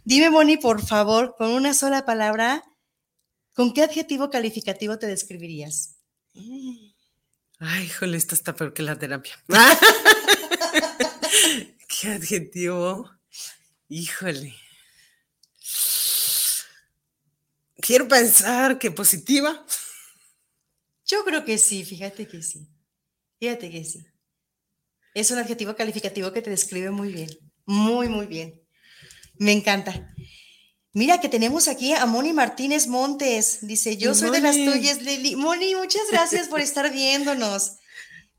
[0.06, 2.64] Dime, Moni, por favor, con una sola palabra,
[3.54, 5.96] ¿con qué adjetivo calificativo te describirías?
[7.60, 9.34] Ay, híjole, esto está peor que la terapia.
[11.88, 13.10] ¿Qué adjetivo?
[13.90, 14.56] Híjole.
[17.82, 19.66] Quiero pensar que positiva.
[21.06, 22.68] Yo creo que sí, fíjate que sí.
[23.40, 24.06] Fíjate que sí.
[25.14, 27.30] Es un adjetivo calificativo que te describe muy bien.
[27.66, 28.62] Muy, muy bien.
[29.40, 30.16] Me encanta.
[30.94, 33.60] Mira que tenemos aquí a Moni Martínez Montes.
[33.62, 35.36] Dice, yo soy de las tuyas, Lili.
[35.36, 37.78] Moni, muchas gracias por estar viéndonos.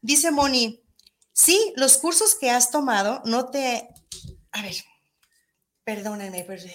[0.01, 0.83] Dice Moni,
[1.33, 3.89] sí, los cursos que has tomado no te...
[4.53, 4.75] A ver,
[5.85, 6.71] perdónenme, perdón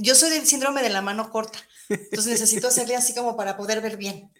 [0.00, 1.58] yo soy del síndrome de la mano corta,
[1.88, 4.32] entonces necesito hacerle así como para poder ver bien.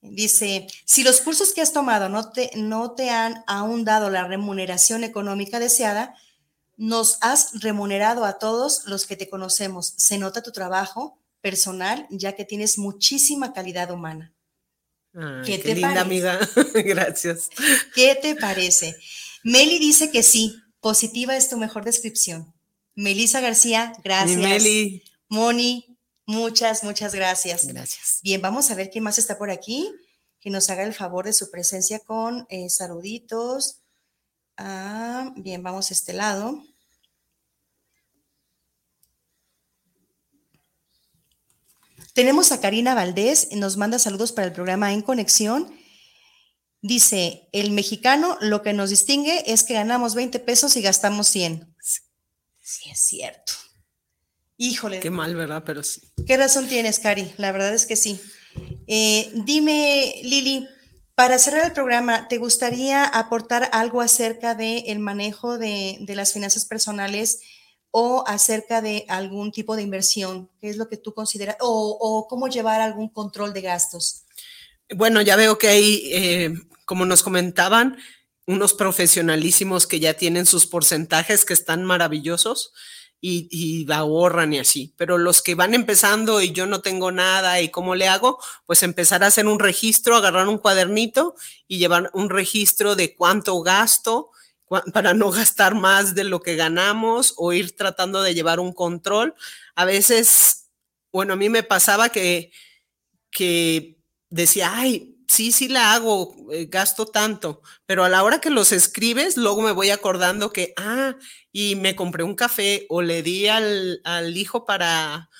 [0.00, 4.24] Dice, si los cursos que has tomado no te, no te han aún dado la
[4.24, 6.14] remuneración económica deseada,
[6.76, 9.94] nos has remunerado a todos los que te conocemos.
[9.96, 14.34] Se nota tu trabajo personal, ya que tienes muchísima calidad humana.
[15.44, 16.40] ¿Qué, te linda amiga,
[16.74, 17.48] gracias.
[17.94, 18.96] ¿Qué te parece?
[19.44, 22.52] Meli dice que sí, positiva es tu mejor descripción.
[22.96, 24.38] Melisa García, gracias.
[24.38, 25.04] Meli.
[25.28, 27.66] Moni, muchas, muchas gracias.
[27.66, 28.18] Gracias.
[28.22, 29.92] Bien, vamos a ver quién más está por aquí,
[30.40, 33.83] que nos haga el favor de su presencia con eh, saluditos.
[34.56, 36.62] Ah, bien, vamos a este lado.
[42.14, 45.74] Tenemos a Karina Valdés, nos manda saludos para el programa En Conexión.
[46.80, 51.74] Dice, el mexicano lo que nos distingue es que ganamos 20 pesos y gastamos 100.
[52.60, 53.52] Sí, es cierto.
[54.56, 55.00] Híjole.
[55.00, 55.64] Qué mal, ¿verdad?
[55.66, 56.02] Pero sí.
[56.26, 57.32] ¿Qué razón tienes, Cari?
[57.36, 58.20] La verdad es que sí.
[58.86, 60.68] Eh, dime, Lili,
[61.14, 67.40] Para cerrar el programa, ¿te gustaría aportar algo acerca del manejo de, las finanzas personales
[67.92, 70.50] o acerca de algún tipo de inversión?
[70.60, 71.56] ¿Qué es lo que tú consideras?
[71.60, 74.24] O, cómo llevar algún control de gastos?
[74.92, 76.54] Bueno, ya veo que hay, eh,
[76.84, 77.96] como nos comentaban,
[78.46, 82.72] unos profesionalísimos que ya tienen sus porcentajes que están maravillosos
[83.26, 84.92] y, ahorran y así.
[84.96, 88.82] Pero los que van empezando y yo no tengo nada y cómo le hago, pues
[88.82, 91.34] empezar a hacer un registro, agarrar un cuadernito
[91.66, 94.30] y llevar un registro de cuánto gasto
[94.92, 99.34] para no gastar más de lo que ganamos o ir tratando de llevar un control.
[99.74, 100.68] A veces,
[101.10, 102.52] bueno, a mí me pasaba que,
[103.30, 103.96] que
[104.28, 108.72] decía, ay, sí, sí la hago, eh, gasto tanto, pero a la hora que los
[108.72, 111.16] escribes, luego me voy acordando que, ah,
[111.52, 114.00] y me compré un café o le di al,
[114.36, 115.30] hijo para,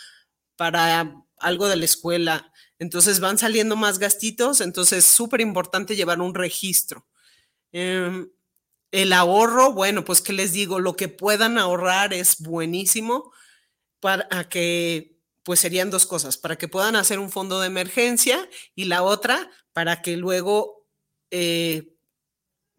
[0.56, 2.52] para algo de la escuela.
[2.78, 7.06] Entonces van saliendo más gastitos, entonces es súper importante llevar un registro.
[7.72, 8.30] Em,
[8.92, 13.32] el ahorro, bueno, pues qué les digo, lo que puedan ahorrar es buenísimo
[14.00, 15.13] para que
[15.44, 19.50] pues serían dos cosas, para que puedan hacer un fondo de emergencia y la otra,
[19.72, 20.88] para que luego
[21.30, 21.94] eh,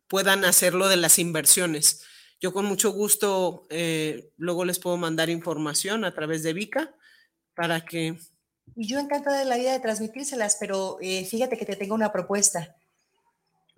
[0.07, 2.03] puedan hacerlo de las inversiones.
[2.41, 6.93] Yo con mucho gusto eh, luego les puedo mandar información a través de Vica
[7.55, 8.17] para que...
[8.75, 12.11] Y yo encantada de la vida de transmitírselas, pero eh, fíjate que te tengo una
[12.11, 12.75] propuesta.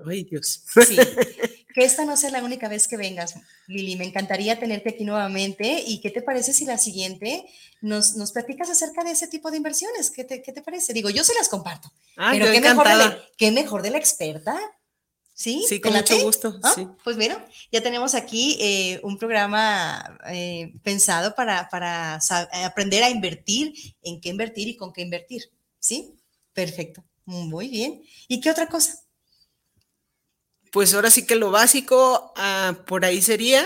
[0.05, 0.63] Ay, Dios.
[0.85, 0.97] Sí.
[1.77, 3.35] que esta no sea la única vez que vengas,
[3.67, 3.97] Lili.
[3.97, 5.83] Me encantaría tenerte aquí nuevamente.
[5.85, 7.45] ¿Y qué te parece si la siguiente
[7.81, 10.09] nos, nos platicas acerca de ese tipo de inversiones?
[10.09, 10.91] ¿Qué te, qué te parece?
[10.91, 11.93] Digo, yo se las comparto.
[12.17, 14.59] Ah, pero qué mejor, de qué mejor de la experta.
[15.35, 16.59] Sí, sí con mucho gusto.
[16.63, 16.73] ¿Ah?
[16.73, 16.87] Sí.
[17.03, 17.39] Pues bueno,
[17.71, 22.19] ya tenemos aquí eh, un programa eh, pensado para, para
[22.65, 25.43] aprender a invertir, en qué invertir y con qué invertir.
[25.77, 26.15] ¿Sí?
[26.53, 27.05] Perfecto.
[27.25, 28.01] Muy bien.
[28.27, 28.99] ¿Y qué otra cosa?
[30.77, 33.65] Pues ahora sí que lo básico ah, por ahí sería,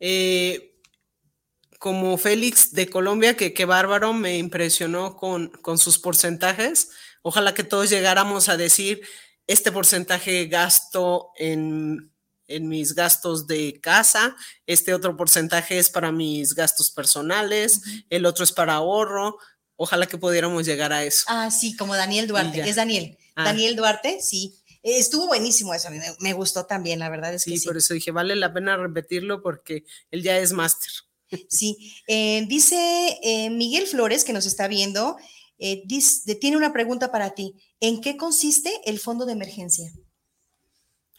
[0.00, 0.76] eh,
[1.78, 6.90] como Félix de Colombia, que bárbaro, me impresionó con, con sus porcentajes.
[7.22, 9.02] Ojalá que todos llegáramos a decir,
[9.46, 12.10] este porcentaje gasto en,
[12.48, 14.34] en mis gastos de casa,
[14.66, 19.38] este otro porcentaje es para mis gastos personales, el otro es para ahorro.
[19.76, 21.24] Ojalá que pudiéramos llegar a eso.
[21.28, 23.16] Ah, sí, como Daniel Duarte, es Daniel.
[23.36, 23.44] Ah.
[23.44, 24.56] Daniel Duarte, sí.
[24.94, 27.66] Estuvo buenísimo eso, me, me gustó también, la verdad es sí, que sí.
[27.66, 30.90] por eso dije, vale la pena repetirlo porque él ya es máster.
[31.48, 35.16] Sí, eh, dice eh, Miguel Flores, que nos está viendo,
[35.58, 35.82] eh,
[36.40, 37.54] tiene una pregunta para ti.
[37.80, 39.92] ¿En qué consiste el fondo de emergencia?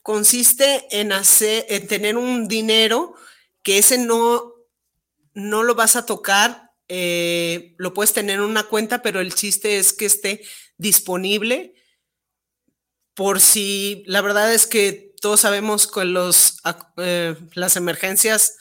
[0.01, 3.15] Consiste en, hacer, en tener un dinero
[3.63, 4.53] que ese no,
[5.33, 9.91] no lo vas a tocar, lo puedes tener en una cuenta, pero el chiste es
[9.91, 10.41] que esté
[10.77, 11.76] disponible
[13.17, 16.59] por si la verdad es que todos sabemos que los,
[16.97, 18.57] eh, las emergencias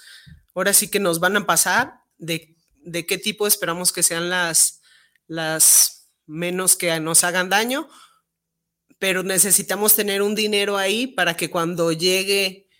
[0.55, 4.81] ahora sí que nos van a pasar, de, de, qué tipo esperamos que sean las,
[5.27, 7.87] las menos que nos hagan daño,
[8.99, 12.71] pero necesitamos tener un dinero ahí para que cuando llegue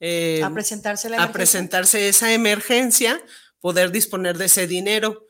[0.00, 3.22] eh, a, presentarse a presentarse esa emergencia,
[3.60, 5.26] poder disponer de ese dinero.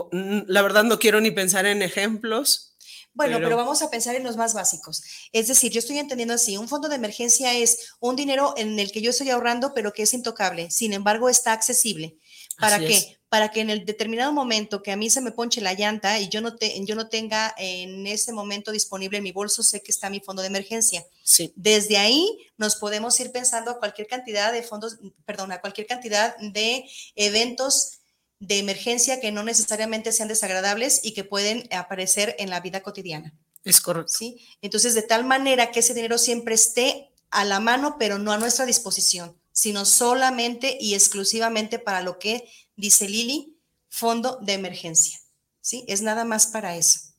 [0.00, 2.71] la verdad no quiero ni pensar en ejemplos,
[3.14, 5.02] bueno, pero, vamos a pensar en los más básicos.
[5.32, 8.90] Es decir, yo estoy entendiendo así, un fondo de emergencia es un dinero en el
[8.90, 10.70] que yo estoy ahorrando, pero que es intocable.
[10.70, 12.16] Sin embargo, está accesible.
[12.58, 13.18] ¿Para qué?
[13.28, 16.28] Para que en el determinado momento que a mí se me ponche la llanta y
[16.28, 19.90] yo no, te, yo no tenga en ese momento disponible en mi bolso, sé que
[19.90, 21.04] está mi fondo de emergencia.
[21.22, 21.52] Sí.
[21.56, 26.36] Desde ahí nos podemos ir pensando a cualquier cantidad de fondos, perdón, a cualquier cantidad
[26.38, 26.84] de
[27.14, 28.01] eventos
[28.42, 33.32] de emergencia que no necesariamente sean desagradables y que pueden aparecer en la vida cotidiana.
[33.62, 34.12] Es correcto.
[34.18, 34.44] ¿sí?
[34.60, 38.38] Entonces, de tal manera que ese dinero siempre esté a la mano, pero no a
[38.38, 43.56] nuestra disposición, sino solamente y exclusivamente para lo que dice Lili,
[43.88, 45.20] fondo de emergencia.
[45.60, 45.84] ¿sí?
[45.86, 47.11] Es nada más para eso.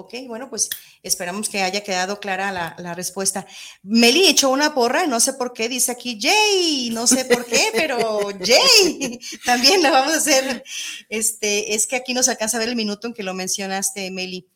[0.00, 0.70] Ok, bueno, pues
[1.02, 3.44] esperamos que haya quedado clara la, respuesta.
[3.82, 7.60] Meli echó una porra, no sé por qué, dice aquí Jay, no sé por qué,
[7.72, 10.62] pero Jay, también la vamos a hacer.
[11.08, 14.46] Este, es que aquí nos alcanza a ver el minuto en que lo mencionaste, Meli.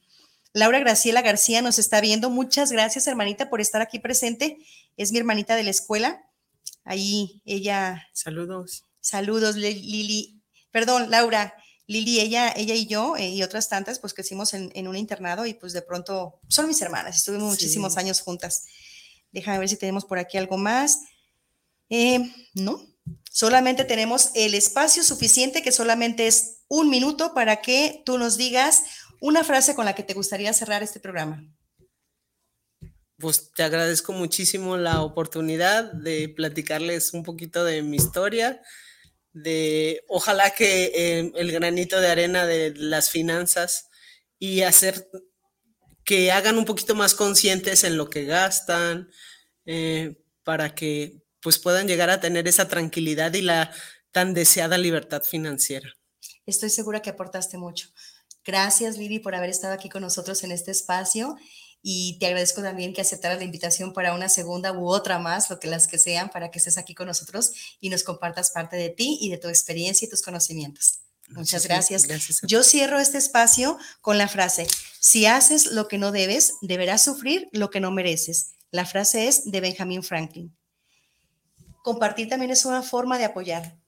[0.53, 2.31] Laura Graciela García nos está viendo.
[2.31, 4.59] Muchas gracias, hermanita, por estar aquí presente.
[4.97, 6.23] Es mi hermanita de la escuela.
[6.85, 8.07] Ahí ella.
[8.13, 8.85] Saludos.
[9.01, 10.41] Saludos, Lili.
[10.71, 11.53] Perdón, Laura.
[11.87, 15.47] Lili, ella, ella y yo eh, y otras tantas, pues crecimos en, en, un internado
[15.47, 18.65] y pues de pronto son mis hermanas, estuvimos muchísimos años juntas.
[19.33, 21.01] Déjame ver si tenemos por aquí algo más.
[21.89, 22.81] Eh, no,
[23.31, 28.83] solamente tenemos el espacio suficiente, que solamente es un minuto para que tú nos digas
[29.21, 31.45] una frase con la que te gustaría cerrar este programa.
[33.19, 38.61] pues te agradezco muchísimo la oportunidad de platicarles un poquito de mi historia,
[39.33, 43.89] de ojalá que eh, el granito de arena de las finanzas
[44.39, 45.09] y hacer
[46.05, 49.09] que hagan un poquito más conscientes en lo que gastan,
[49.65, 53.73] eh, para que pues puedan llegar a tener esa tranquilidad y la
[54.11, 55.89] tan deseada libertad financiera.
[56.47, 57.89] Estoy segura que aportaste mucho.
[58.45, 61.37] Gracias, Lili, por haber estado aquí con nosotros en este espacio
[61.83, 65.59] y te agradezco también que aceptaras la invitación para una segunda u otra más, lo
[65.59, 68.89] que las que sean, para que estés aquí con nosotros y nos compartas parte de
[68.91, 71.01] ti y de tu experiencia y tus conocimientos.
[71.31, 72.07] Muchas gracias.
[72.43, 74.67] Yo cierro este espacio con la frase,
[75.01, 78.55] si haces lo que no debes, deberás sufrir lo que no mereces.
[78.71, 80.57] La frase es de Benjamin Franklin.
[81.83, 83.82] Compartir también es una forma de apoyar.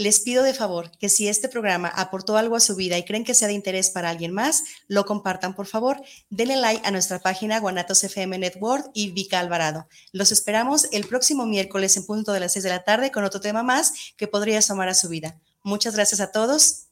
[0.00, 3.22] Les pido de favor que si este programa aportó algo a su vida y creen
[3.22, 6.00] que sea de interés para alguien más, lo compartan por favor.
[6.30, 9.88] Denle like a nuestra página Guanatos FM Network y Vika Alvarado.
[10.12, 13.42] Los esperamos el próximo miércoles en punto de las 6 de la tarde con otro
[13.42, 15.38] tema más que podría asomar a su vida.
[15.62, 16.86] Muchas gracias a todos.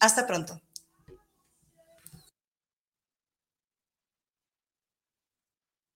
[0.00, 0.58] Hasta pronto.